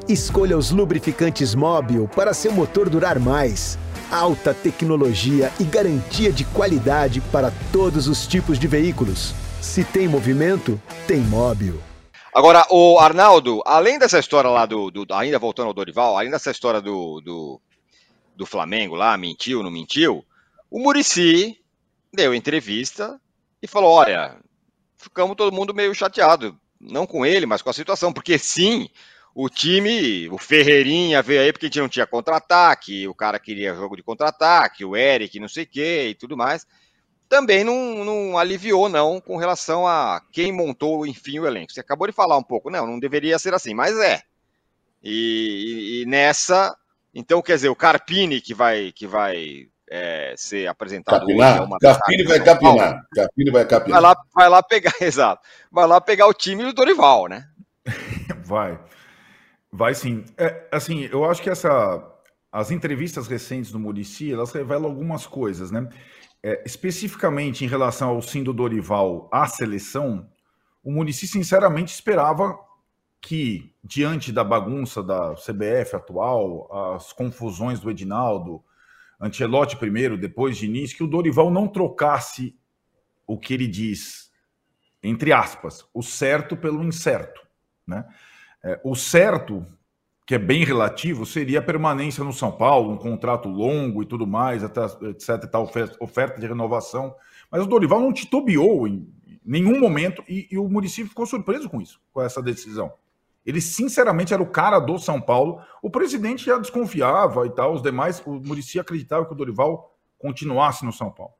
[0.09, 3.79] Escolha os lubrificantes Móbil para seu motor durar mais.
[4.11, 9.35] Alta tecnologia e garantia de qualidade para todos os tipos de veículos.
[9.61, 11.79] Se tem movimento, tem móvel.
[12.33, 16.51] Agora, o Arnaldo, além dessa história lá do, do ainda voltando ao Dorival, além dessa
[16.51, 17.61] história do, do,
[18.39, 20.25] do Flamengo lá, mentiu, não mentiu,
[20.71, 21.61] o Murici
[22.13, 23.21] deu entrevista
[23.61, 24.37] e falou: olha,
[24.97, 28.89] ficamos todo mundo meio chateado, não com ele, mas com a situação, porque sim,
[29.35, 33.75] o time, o Ferreirinha veio aí porque a gente não tinha contra-ataque, o cara queria
[33.75, 36.65] jogo de contra-ataque, o Eric, não sei o que e tudo mais
[37.29, 41.71] também não, não, aliviou, não, com relação a quem montou, enfim, o elenco.
[41.71, 44.23] Você acabou de falar um pouco, não, não deveria ser assim, mas é.
[45.03, 46.75] E, e, e nessa,
[47.15, 51.63] então, quer dizer, o Carpini que vai, que vai é, ser apresentado capinar.
[51.63, 51.73] hoje.
[51.75, 53.07] É Carpini vai capinar.
[53.15, 54.01] Carpini vai capinar.
[54.01, 55.43] Vai lá, vai lá pegar, exato.
[55.71, 57.45] Vai lá pegar o time do Dorival, né?
[58.45, 58.79] vai.
[59.73, 60.25] Vai sim.
[60.37, 62.03] É, assim, eu acho que essa,
[62.53, 65.89] as entrevistas recentes do Murici, elas revelam algumas coisas, né?
[66.43, 70.29] É, especificamente em relação ao sim do Dorival à seleção,
[70.85, 72.57] o Murici sinceramente esperava
[73.21, 78.63] que, diante da bagunça da CBF atual, as confusões do Edinaldo,
[79.21, 82.57] Ancelotti primeiro, depois de início, que o Dorival não trocasse
[83.27, 84.31] o que ele diz,
[85.03, 87.41] entre aspas, o certo pelo incerto.
[87.87, 88.05] Né?
[88.65, 89.67] É, o certo
[90.29, 94.27] que é bem relativo, seria a permanência no São Paulo, um contrato longo e tudo
[94.27, 97.15] mais, etc, e tal, oferta de renovação.
[97.51, 99.11] Mas o Dorival não titubeou em
[99.43, 102.93] nenhum momento e, e o município ficou surpreso com isso, com essa decisão.
[103.49, 105.59] Ele, sinceramente, era o cara do São Paulo.
[105.81, 110.85] O presidente já desconfiava e tal, os demais, o Murici acreditava que o Dorival continuasse
[110.85, 111.33] no São Paulo.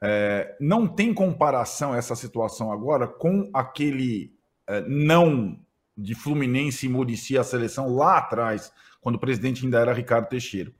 [0.00, 4.32] É, não tem comparação essa situação agora com aquele
[4.68, 5.58] é, não
[5.98, 10.72] de Fluminense e Murici a seleção lá atrás, quando o presidente ainda era Ricardo Teixeira.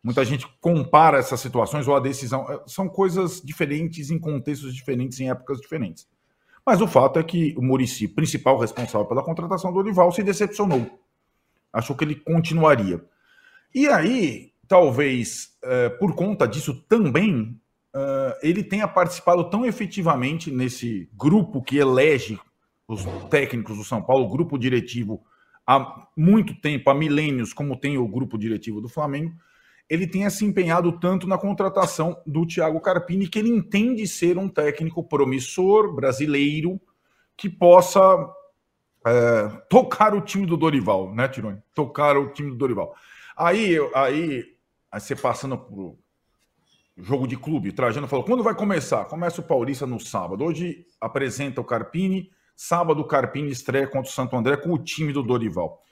[0.00, 2.46] Muita gente compara essas situações ou a decisão.
[2.48, 6.06] Eh, são coisas diferentes em contextos diferentes, em épocas diferentes.
[6.68, 11.00] Mas o fato é que o Murici, principal responsável pela contratação do Olival, se decepcionou.
[11.72, 13.02] Achou que ele continuaria.
[13.74, 17.58] E aí, talvez eh, por conta disso também,
[17.96, 22.38] eh, ele tenha participado tão efetivamente nesse grupo que elege
[22.86, 25.22] os técnicos do São Paulo, grupo diretivo
[25.66, 29.32] há muito tempo, há milênios, como tem o grupo diretivo do Flamengo,
[29.88, 34.48] ele tenha se empenhado tanto na contratação do Thiago Carpini, que ele entende ser um
[34.48, 36.78] técnico promissor, brasileiro,
[37.36, 38.00] que possa
[39.06, 41.62] é, tocar o time do Dorival, né, Tironi?
[41.74, 42.94] Tocar o time do Dorival.
[43.36, 44.44] Aí, aí,
[44.90, 45.96] aí você passando por
[46.96, 49.04] jogo de clube, Trajano falou: quando vai começar?
[49.06, 50.44] Começa o Paulista no sábado.
[50.44, 55.12] Hoje apresenta o Carpini, sábado o Carpini estreia contra o Santo André com o time
[55.12, 55.82] do Dorival.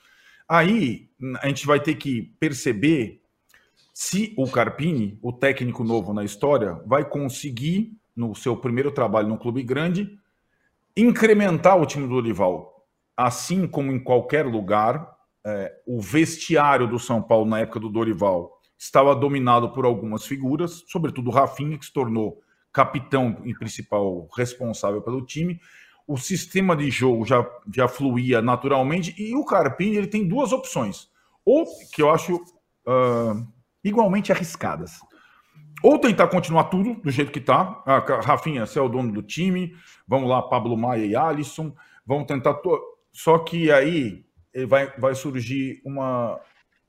[0.49, 1.09] Aí
[1.41, 3.23] a gente vai ter que perceber
[3.99, 9.39] se o Carpini, o técnico novo na história, vai conseguir, no seu primeiro trabalho no
[9.39, 10.19] clube grande,
[10.95, 12.87] incrementar o time do Dorival.
[13.17, 18.61] Assim como em qualquer lugar, é, o vestiário do São Paulo na época do Dorival
[18.77, 25.01] estava dominado por algumas figuras, sobretudo o Rafinha, que se tornou capitão e principal responsável
[25.01, 25.59] pelo time.
[26.07, 31.09] O sistema de jogo já, já fluía naturalmente e o Carpini ele tem duas opções,
[31.47, 33.56] ou que eu acho uh,
[33.89, 35.01] igualmente arriscadas.
[35.83, 37.83] Ou tentar continuar tudo do jeito que está.
[37.87, 39.77] Ah, Rafinha, você é o dono do time.
[40.09, 41.75] Vamos lá, Pablo Maia e Alisson.
[42.05, 42.55] Vamos tentar.
[42.55, 42.81] To...
[43.13, 44.25] Só que aí
[44.69, 46.41] vai, vai surgir uma,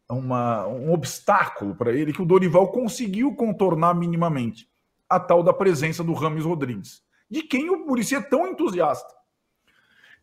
[0.09, 4.67] uma, um obstáculo para ele que o Dorival conseguiu contornar minimamente
[5.09, 9.13] a tal da presença do Rames Rodrigues, de quem o Murici é tão entusiasta.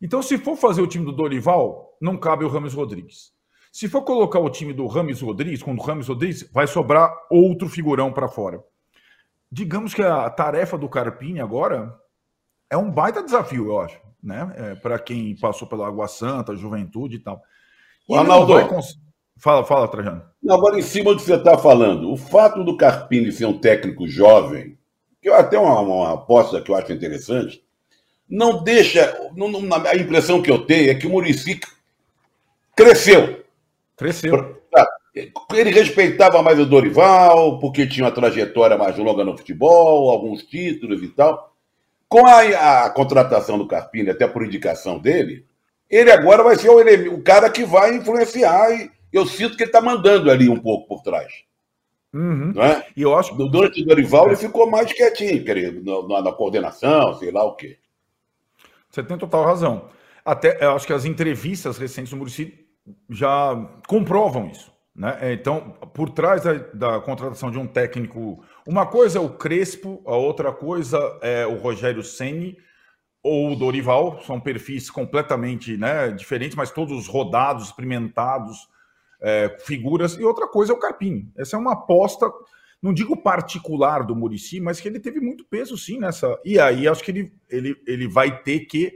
[0.01, 3.34] Então, se for fazer o time do Dorival, não cabe o Rames Rodrigues.
[3.75, 7.69] Se for colocar o time do Rames Rodrigues, com o Rames Rodrigues, vai sobrar outro
[7.69, 8.63] figurão para fora.
[9.51, 11.93] Digamos que a tarefa do Carpini agora
[12.71, 14.55] é um baita desafio, eu acho, né?
[14.57, 17.43] É, para quem passou pela Água Santa, Juventude e tal.
[18.09, 18.97] E Ronaldo, cons...
[19.39, 20.23] Fala, fala, Trajano.
[20.49, 24.07] Agora, em cima do que você está falando, o fato do Carpini ser um técnico
[24.07, 24.79] jovem,
[25.21, 27.61] que eu até uma, uma aposta que eu acho interessante,
[28.31, 29.33] não deixa.
[29.35, 31.59] Não, não, a impressão que eu tenho é que o Murici
[32.77, 33.43] cresceu.
[33.97, 34.63] Cresceu.
[35.55, 41.03] Ele respeitava mais o Dorival, porque tinha uma trajetória mais longa no futebol, alguns títulos
[41.03, 41.55] e tal.
[42.09, 45.47] Com a, a contratação do Carpini, até por indicação dele,
[45.89, 49.69] ele agora vai ser o, o cara que vai influenciar e, eu sinto que ele
[49.69, 51.33] está mandando ali um pouco por trás.
[52.13, 52.53] Uhum.
[52.61, 52.85] É?
[52.97, 57.31] E eu acho Durante o Dorival, ele ficou mais quietinho, querido, na, na, coordenação, sei
[57.31, 57.79] lá o quê.
[58.91, 59.89] Você tem total razão.
[60.25, 62.64] Até eu acho que as entrevistas recentes do Murici
[63.09, 63.55] já
[63.87, 64.73] comprovam isso.
[64.95, 65.19] Né?
[65.21, 70.03] É, então, por trás da, da, contratação de um técnico, uma coisa é o Crespo,
[70.07, 72.57] a outra coisa é o Rogério Ceni
[73.23, 78.69] ou o Dorival, são perfis completamente né, diferentes, mas todos rodados, experimentados,
[79.21, 80.13] é, figuras.
[80.19, 81.33] E outra coisa é o Carpini.
[81.37, 82.31] Essa é uma aposta,
[82.83, 86.39] não digo particular do Murici, mas que ele teve muito peso sim nessa.
[86.45, 88.93] E aí acho que ele, ele, ele vai ter que,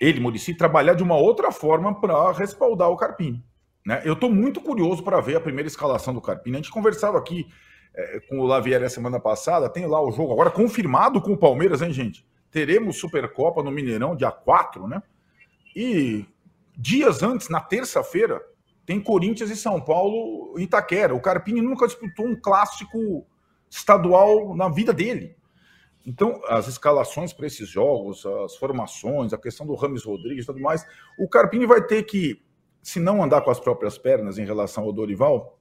[0.00, 3.44] ele, Murici, trabalhar de uma outra forma para respaldar o Carpini.
[3.84, 4.00] Né?
[4.04, 6.56] Eu estou muito curioso para ver a primeira escalação do Carpini.
[6.56, 7.46] A gente conversava aqui
[7.94, 11.36] é, com o Lavier a semana passada, tem lá o jogo agora confirmado com o
[11.36, 12.26] Palmeiras, hein, gente?
[12.50, 15.02] Teremos Supercopa no Mineirão dia 4, né?
[15.76, 16.24] E
[16.76, 18.40] dias antes, na terça-feira,
[18.86, 21.14] tem Corinthians e São Paulo em Itaquera.
[21.14, 23.26] O Carpini nunca disputou um clássico
[23.70, 25.36] estadual na vida dele.
[26.06, 30.60] Então, as escalações para esses jogos, as formações, a questão do Rames Rodrigues e tudo
[30.60, 30.86] mais,
[31.18, 32.42] o Carpini vai ter que,
[32.82, 35.58] se não andar com as próprias pernas em relação ao Dorival,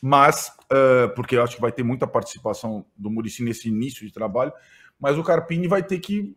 [0.00, 4.12] mas, uh, porque eu acho que vai ter muita participação do Murici nesse início de
[4.12, 4.52] trabalho,
[4.98, 6.36] mas o Carpini vai ter que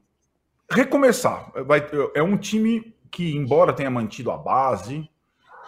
[0.69, 1.51] recomeçar.
[1.65, 1.85] Vai,
[2.15, 5.09] é um time que, embora tenha mantido a base,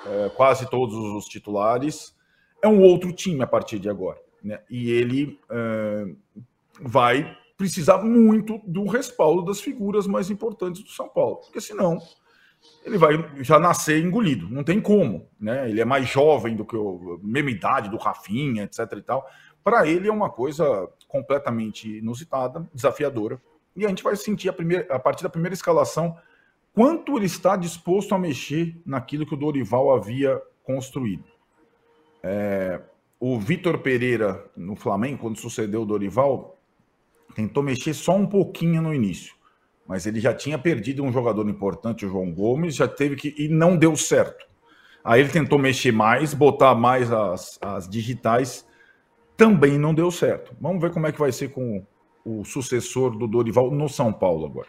[0.05, 2.15] é, quase todos os titulares,
[2.61, 4.21] é um outro time a partir de agora.
[4.43, 4.59] Né?
[4.69, 5.39] E ele
[6.82, 11.97] vai precisar muito do respaldo das figuras mais importantes do São Paulo, porque senão
[12.86, 15.70] ele vai já nascer engolido, não tem como, né?
[15.70, 16.80] Ele é mais jovem do que a
[17.26, 19.26] mesma idade do Rafinha, etc e tal.
[19.64, 23.41] Para ele é uma coisa completamente inusitada, desafiadora.
[23.78, 26.18] E a gente vai sentir a, primeira, a partir da primeira escalação
[26.74, 31.24] quanto ele está disposto a mexer naquilo que o Dorival havia construído.
[32.22, 32.82] É,
[33.22, 36.53] o Vitor Pereira, no Flamengo, quando sucedeu o Dorival,
[37.36, 39.34] tentou mexer só um pouquinho no início,
[39.88, 43.36] mas ele já tinha perdido um jogador importante, o João Gomes, já teve que.
[43.38, 44.45] e não deu certo.
[45.03, 48.65] Aí ele tentou mexer mais, botar mais as, as digitais,
[49.36, 50.55] também não deu certo.
[50.61, 51.86] Vamos ver como é que vai ser com
[52.24, 54.67] o sucessor do Dorival no São Paulo agora.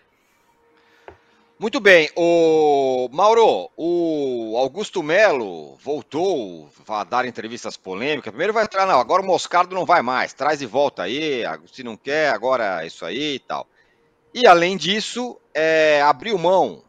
[1.64, 8.30] Muito bem, o Mauro, o Augusto Melo voltou a dar entrevistas polêmicas.
[8.30, 11.42] Primeiro vai entrar, não, agora o Moscardo não vai mais, traz de volta aí,
[11.72, 13.66] se não quer, agora é isso aí e tal.
[14.34, 16.84] E além disso, é, abriu mão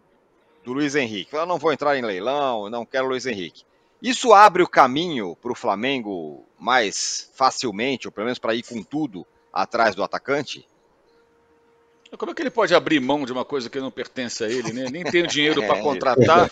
[0.62, 1.34] do Luiz Henrique.
[1.34, 3.64] Eu não vou entrar em leilão, não quero Luiz Henrique.
[4.02, 8.84] Isso abre o caminho para o Flamengo mais facilmente, ou pelo menos para ir com
[8.84, 10.68] tudo atrás do atacante?
[12.18, 14.72] Como é que ele pode abrir mão de uma coisa que não pertence a ele,
[14.74, 14.86] né?
[14.92, 16.50] Nem tem o dinheiro para contratar.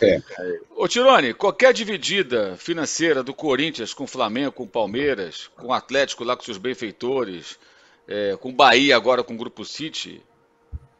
[0.76, 5.74] Ô Tirone, qualquer dividida financeira do Corinthians com o Flamengo, com o Palmeiras, com o
[5.74, 7.57] Atlético lá com seus benfeitores,
[8.07, 10.22] é, com o Bahia agora com o Grupo City,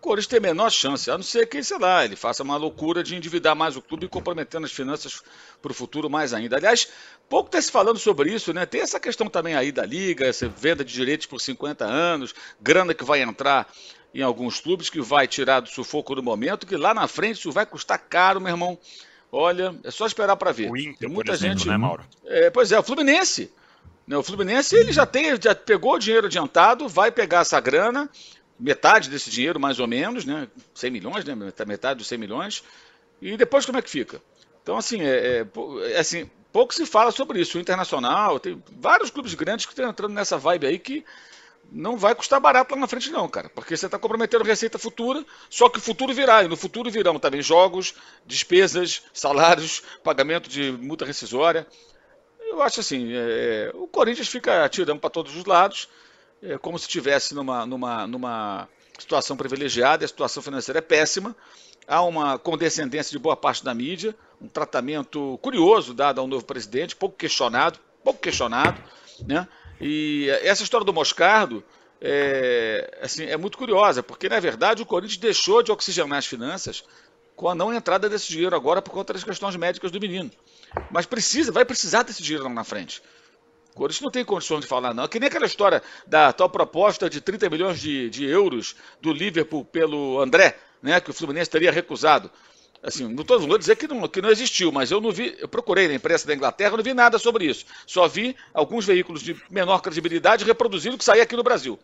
[0.04, 3.02] Corinthians tem a menor chance, a não ser que, sei lá, ele faça uma loucura
[3.02, 5.24] de endividar mais o clube e comprometendo as finanças
[5.62, 6.58] para o futuro mais ainda.
[6.58, 6.90] Aliás,
[7.30, 8.66] pouco está se falando sobre isso, né?
[8.66, 12.94] Tem essa questão também aí da Liga, essa venda de direitos por 50 anos, grana
[12.94, 13.72] que vai entrar
[14.14, 17.52] em alguns clubes, que vai tirar do sufoco no momento, que lá na frente isso
[17.52, 18.78] vai custar caro, meu irmão.
[19.32, 20.70] Olha, é só esperar para ver.
[20.70, 22.04] O Inter, tem muita exemplo, gente, né, Mauro?
[22.26, 23.52] É, pois é, o Fluminense.
[24.06, 28.10] Né, o Fluminense ele já tem, já pegou o dinheiro adiantado, vai pegar essa grana,
[28.60, 30.48] metade desse dinheiro, mais ou menos, né?
[30.76, 31.36] 100 milhões, né?
[31.66, 32.64] Metade dos 100 milhões.
[33.22, 34.22] E depois como é que fica?
[34.62, 35.48] Então, assim, é, é,
[35.92, 37.58] é, assim, pouco se fala sobre isso.
[37.58, 41.04] O Internacional, tem vários clubes grandes que estão entrando nessa vibe aí que
[41.72, 43.50] não vai custar barato lá na frente, não, cara.
[43.50, 46.44] Porque você está comprometendo receita futura, só que o futuro virá.
[46.44, 47.96] E no futuro virão também jogos,
[48.26, 51.66] despesas, salários, pagamento de multa rescisória.
[52.40, 55.90] Eu acho assim, é, o Corinthians fica atirando para todos os lados
[56.44, 58.68] é como se estivesse numa, numa, numa
[59.00, 61.36] situação privilegiada, a situação financeira é péssima,
[61.88, 66.96] há uma condescendência de boa parte da mídia, um tratamento curioso dado ao novo presidente,
[66.96, 68.82] pouco questionado, pouco questionado,
[69.26, 69.48] né?
[69.86, 71.62] E essa história do Moscardo
[72.00, 76.86] é, assim, é muito curiosa, porque na verdade o Corinthians deixou de oxigenar as finanças
[77.36, 80.32] com a não entrada desse dinheiro agora por conta das questões médicas do menino.
[80.90, 83.04] Mas precisa, vai precisar desse dinheiro lá na frente.
[83.72, 85.04] O Corinthians não tem condições de falar, não.
[85.04, 89.12] É que nem aquela história da tal proposta de 30 milhões de, de euros do
[89.12, 92.32] Liverpool pelo André, né, que o Fluminense teria recusado.
[92.84, 95.48] Assim, não estou vou dizer que não, que não existiu, mas eu não vi, eu
[95.48, 97.66] procurei na imprensa da Inglaterra, não vi nada sobre isso.
[97.88, 101.80] Só vi alguns veículos de menor credibilidade reproduzindo o que saía aqui no Brasil.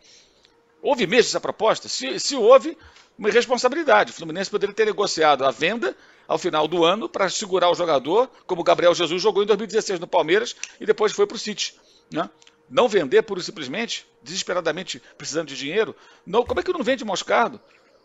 [0.82, 1.88] Houve mesmo essa proposta?
[1.88, 2.78] Se, se houve,
[3.18, 4.12] uma irresponsabilidade.
[4.12, 5.96] O Fluminense poderia ter negociado a venda
[6.28, 10.00] ao final do ano para segurar o jogador, como o Gabriel Jesus jogou em 2016
[10.00, 11.76] no Palmeiras e depois foi para o City.
[12.12, 12.30] Né?
[12.70, 15.96] Não vender pura e simplesmente, desesperadamente precisando de dinheiro.
[16.26, 17.60] Não, como é que não vende Moscardo?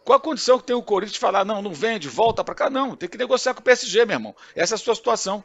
[0.05, 2.71] Qual a condição que tem o Corinthians de falar, não, não vende, volta para cá?
[2.71, 4.37] Não, tem que negociar com o PSG, meu irmão.
[4.55, 5.43] Essa é a sua situação.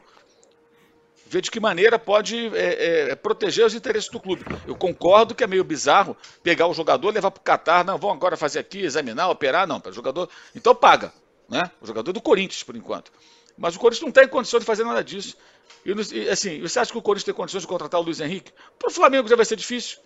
[1.26, 4.44] Ver de que maneira pode é, é, proteger os interesses do clube.
[4.66, 8.10] Eu concordo que é meio bizarro pegar o jogador, levar para o Catar, não, vão
[8.10, 10.28] agora fazer aqui, examinar, operar, não, para o jogador.
[10.54, 11.12] Então paga
[11.50, 11.70] né?
[11.80, 13.12] O jogador do Corinthians, por enquanto.
[13.58, 15.36] Mas o Corinthians não tem condição de fazer nada disso.
[15.84, 18.52] E, assim, você acha que o Corinthians tem condições de contratar o Luiz Henrique?
[18.78, 19.98] Para o Flamengo já vai ser difícil.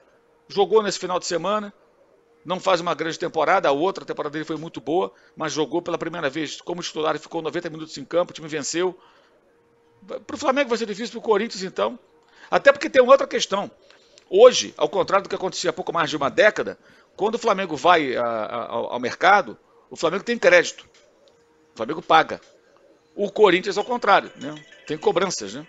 [0.49, 1.73] Jogou nesse final de semana,
[2.45, 5.97] não faz uma grande temporada, a outra temporada dele foi muito boa, mas jogou pela
[5.97, 8.99] primeira vez como titular e ficou 90 minutos em campo, o time venceu.
[10.27, 11.99] Para o Flamengo vai ser difícil, para o Corinthians então.
[12.51, 13.71] Até porque tem outra questão.
[14.29, 16.79] Hoje, ao contrário do que acontecia há pouco mais de uma década,
[17.17, 19.57] quando o Flamengo vai a, a, ao mercado,
[19.89, 20.89] o Flamengo tem crédito.
[21.73, 22.41] O Flamengo paga.
[23.15, 24.55] O Corinthians, ao contrário, né?
[24.87, 25.55] tem cobranças.
[25.55, 25.67] Né?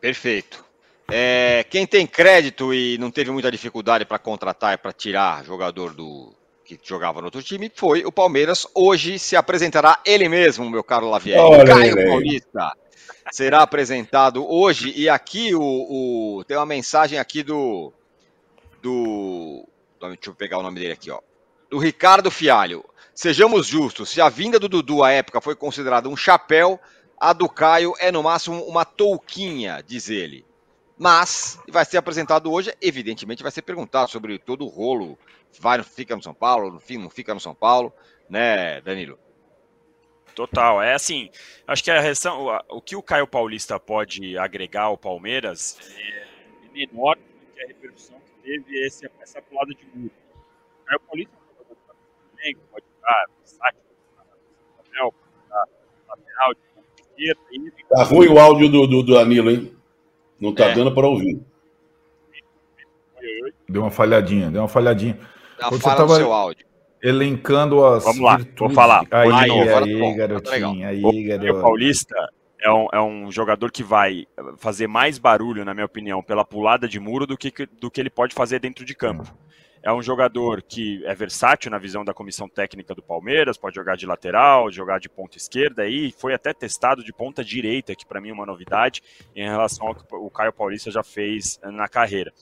[0.00, 0.65] Perfeito.
[1.08, 5.94] É, quem tem crédito e não teve muita dificuldade para contratar e para tirar jogador
[5.94, 6.32] do
[6.64, 8.66] que jogava no outro time foi o Palmeiras.
[8.74, 11.38] Hoje se apresentará ele mesmo, meu caro Lavier.
[11.64, 12.72] Caio Paulista
[13.30, 14.92] será apresentado hoje.
[14.96, 17.92] E aqui o, o, tem uma mensagem aqui do,
[18.82, 19.64] do.
[20.00, 21.20] Deixa eu pegar o nome dele aqui, ó.
[21.70, 22.84] Do Ricardo Fialho.
[23.14, 26.78] Sejamos justos, se a vinda do Dudu à época foi considerada um chapéu,
[27.18, 30.44] a do Caio é no máximo uma touquinha, diz ele.
[30.98, 35.18] Mas vai ser apresentado hoje, evidentemente vai ser perguntado sobre todo o rolo,
[35.60, 37.92] vai, fica no São Paulo, no fim não fica no São Paulo,
[38.30, 39.18] né, Danilo?
[40.34, 41.30] Total, é assim,
[41.66, 47.16] acho que a reação, o que o Caio Paulista pode agregar ao Palmeiras é menor
[47.16, 50.12] do que a repercussão que teve esse, essa pulada de muro.
[50.82, 51.76] O Caio Paulista é um jogador
[52.38, 53.24] que pode jogar
[54.76, 55.14] papel,
[56.08, 57.86] lateral, de esquerda.
[57.88, 59.75] Tá ruim o áudio do, do, do Danilo, hein?
[60.40, 60.74] Não tá é.
[60.74, 61.40] dando para ouvir.
[63.68, 65.18] Deu uma falhadinha, deu uma falhadinha.
[65.58, 66.66] Dá Quando falha você seu áudio.
[67.02, 68.58] Elencando as Vamos lá, virtudes.
[68.58, 69.06] vou falar.
[69.10, 71.58] Aí, aí, aí, aí garotinho, aí, garoto.
[71.58, 72.14] O Paulista
[72.60, 74.26] é um, é um jogador que vai
[74.56, 78.10] fazer mais barulho, na minha opinião, pela pulada de muro do que, do que ele
[78.10, 79.24] pode fazer dentro de campo.
[79.86, 83.96] É um jogador que é versátil na visão da comissão técnica do Palmeiras, pode jogar
[83.96, 88.20] de lateral, jogar de ponta esquerda e foi até testado de ponta direita, que para
[88.20, 89.00] mim é uma novidade
[89.32, 92.32] em relação ao que o Caio Paulista já fez na carreira.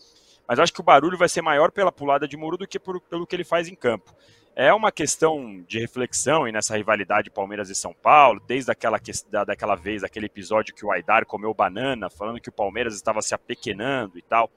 [0.48, 2.98] Mas acho que o barulho vai ser maior pela pulada de muro do que por,
[2.98, 4.14] pelo que ele faz em campo.
[4.56, 8.98] é uma questão de reflexão e nessa rivalidade Palmeiras e São Paulo, desde aquela,
[9.30, 13.20] da, daquela vez, aquele episódio que o Aidar comeu banana, falando que o Palmeiras estava
[13.20, 14.50] se apequenando e tal.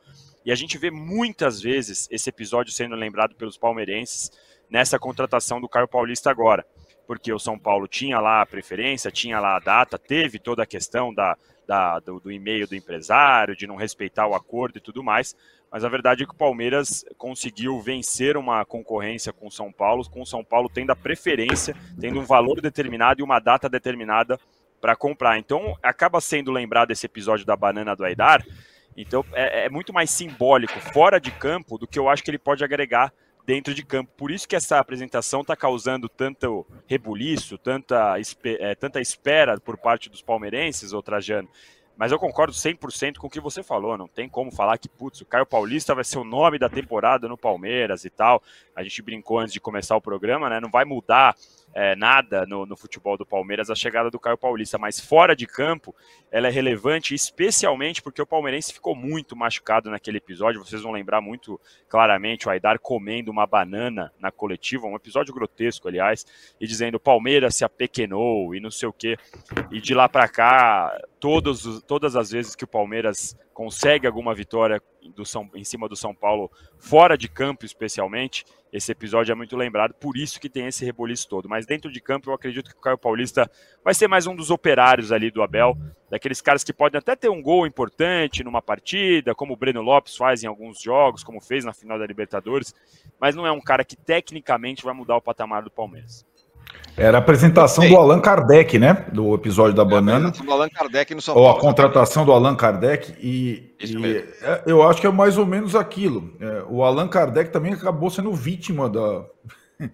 [0.47, 4.31] E a gente vê muitas vezes esse episódio sendo lembrado pelos palmeirenses
[4.69, 6.65] nessa contratação do Caio Paulista agora.
[7.05, 10.65] Porque o São Paulo tinha lá a preferência, tinha lá a data, teve toda a
[10.65, 11.37] questão da,
[11.67, 15.35] da do, do e-mail do empresário, de não respeitar o acordo e tudo mais
[15.71, 20.09] mas a verdade é que o Palmeiras conseguiu vencer uma concorrência com o São Paulo,
[20.09, 24.39] com o São Paulo tendo a preferência, tendo um valor determinado e uma data determinada
[24.79, 25.37] para comprar.
[25.37, 28.45] Então acaba sendo lembrado esse episódio da banana do Aidar.
[28.97, 32.39] Então é, é, muito mais simbólico fora de campo do que eu acho que ele
[32.39, 33.13] pode agregar
[33.45, 34.11] dentro de campo.
[34.17, 40.09] Por isso que essa apresentação está causando tanto rebuliço, tanta, é, tanta espera por parte
[40.09, 41.47] dos palmeirenses, ô Trajano.
[41.95, 43.97] Mas eu concordo 100% com o que você falou.
[43.97, 47.27] Não tem como falar que, putz, o Caio Paulista vai ser o nome da temporada
[47.27, 48.43] no Palmeiras e tal.
[48.75, 50.59] A gente brincou antes de começar o programa, né?
[50.59, 51.35] Não vai mudar
[51.73, 55.45] é, nada no, no, futebol do Palmeiras a chegada do Caio Paulista, mas fora de
[55.45, 55.95] campo
[56.31, 60.63] ela é relevante, especialmente porque o palmeirense ficou muito machucado naquele episódio.
[60.63, 65.87] Vocês vão lembrar muito claramente o Aidar comendo uma banana na coletiva, um episódio grotesco,
[65.87, 66.25] aliás,
[66.59, 69.17] e dizendo o Palmeiras se apequenou e não sei o quê.
[69.71, 74.81] E de lá para cá, todos, todas as vezes que o Palmeiras consegue alguma vitória
[75.11, 79.55] do São, em cima do São Paulo, fora de campo especialmente, esse episódio é muito
[79.55, 81.47] lembrado, por isso que tem esse reboliço todo.
[81.47, 83.49] Mas dentro de campo, eu acredito que o Caio Paulista
[83.83, 85.77] vai ser mais um dos operários ali do Abel,
[86.09, 90.15] daqueles caras que podem até ter um gol importante numa partida, como o Breno Lopes
[90.15, 92.73] faz em alguns jogos, como fez na final da Libertadores,
[93.19, 96.25] mas não é um cara que tecnicamente vai mudar o patamar do Palmeiras.
[96.97, 99.05] Era a apresentação do Allan Kardec, né?
[99.13, 100.31] Do episódio da banana.
[100.31, 101.49] do Allan Kardec no São Paulo.
[101.49, 103.13] Ou a contratação do Allan Kardec.
[103.21, 106.33] E, e é, eu acho que é mais ou menos aquilo.
[106.39, 109.25] É, o Allan Kardec também acabou sendo vítima da,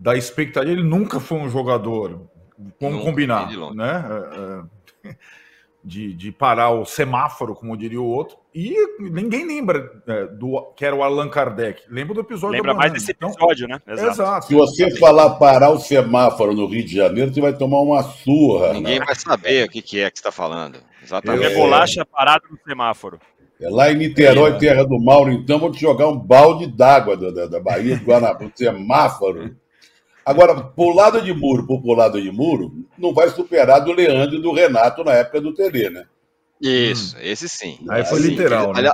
[0.00, 0.72] da expectativa.
[0.72, 2.22] Ele nunca foi um jogador,
[2.80, 4.64] vamos combinar, né?
[5.88, 8.36] De, de parar o semáforo, como diria o outro.
[8.54, 11.82] E ninguém lembra é, do que era o Allan Kardec.
[11.88, 13.94] Lembra do episódio Lembra mais desse então, episódio, então, né?
[13.94, 14.10] Exato.
[14.10, 14.46] Exato.
[14.48, 18.74] Se você falar parar o semáforo no Rio de Janeiro, você vai tomar uma surra.
[18.74, 19.06] Ninguém né?
[19.06, 20.78] vai saber o que, que é que você está falando.
[21.02, 21.44] Exatamente.
[21.44, 23.18] É bolacha parado no semáforo.
[23.60, 27.16] É lá em Niterói, é, terra do Mauro, então, vou te jogar um balde d'água
[27.16, 29.56] da, da, da Bahia, do Guanabara, semáforo.
[30.28, 34.42] Agora, por lado de muro, por lado de muro, não vai superar do Leandro e
[34.42, 36.04] do Renato na época do Tele, né?
[36.60, 37.20] Isso, hum.
[37.22, 37.78] esse sim.
[37.88, 38.90] Aí foi literal, né?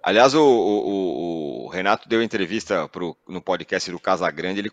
[0.00, 4.70] Aliás, o, o, o, Renato deu entrevista pro, no podcast do Casagrande, ele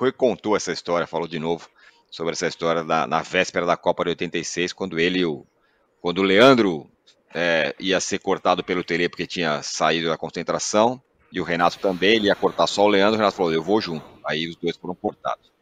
[0.00, 1.68] recontou essa história, falou de novo
[2.10, 5.44] sobre essa história da, na véspera da Copa de 86, quando ele o,
[6.00, 6.88] quando o Leandro
[7.34, 12.16] é, ia ser cortado pelo Tele porque tinha saído da concentração, e o Renato também,
[12.16, 14.15] ele ia cortar só o Leandro, o Renato falou, eu vou junto.
[14.26, 15.52] Aí os dois foram cortados.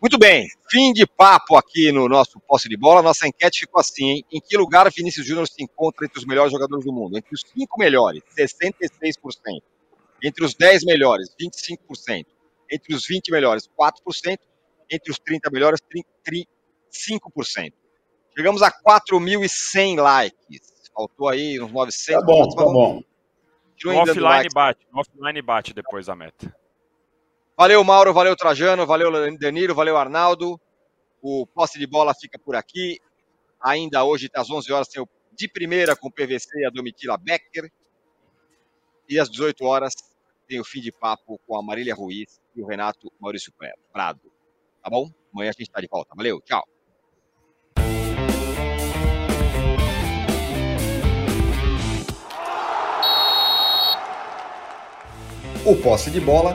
[0.00, 3.02] Muito bem, fim de papo aqui no nosso posse de bola.
[3.02, 4.24] Nossa enquete ficou assim, hein?
[4.32, 7.16] Em que lugar Vinícius Júnior se encontra entre os melhores jogadores do mundo?
[7.16, 9.62] Entre os cinco melhores, 66%.
[10.20, 12.26] Entre os 10 melhores, 25%.
[12.70, 14.38] Entre os 20 melhores, 4%.
[14.90, 17.72] Entre os 30 melhores, 5%.
[18.36, 20.72] Chegamos a 4.100 likes.
[20.94, 22.20] Faltou aí uns 900.
[22.20, 23.02] Tá bom, tá bom.
[23.84, 26.54] Offline bate, offline bate depois a meta.
[27.56, 30.60] Valeu, Mauro, valeu, Trajano, valeu, Danilo, valeu, Arnaldo.
[31.20, 32.98] O posse de bola fica por aqui.
[33.60, 37.70] Ainda hoje, às 11 horas, tem o de primeira com o PVC a Domitila Becker.
[39.08, 39.92] E às 18 horas
[40.48, 43.52] tem o fim de papo com a Marília Ruiz e o Renato Maurício
[43.92, 44.20] Prado.
[44.82, 45.10] Tá bom?
[45.32, 46.14] Amanhã a gente está de volta.
[46.14, 46.62] Valeu, tchau.
[55.64, 56.54] O Posse de Bola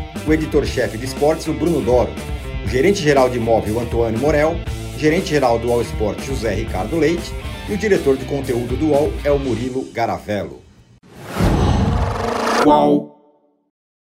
[0.27, 2.11] O editor-chefe de esportes, o Bruno Doro.
[2.65, 4.55] O gerente-geral de imóvel, o Antônio Morel.
[4.97, 7.33] Gerente-geral do All Sport, José Ricardo Leite.
[7.69, 10.61] E o diretor de conteúdo do UOL é o Murilo Garavello.
[12.63, 13.10] Qual?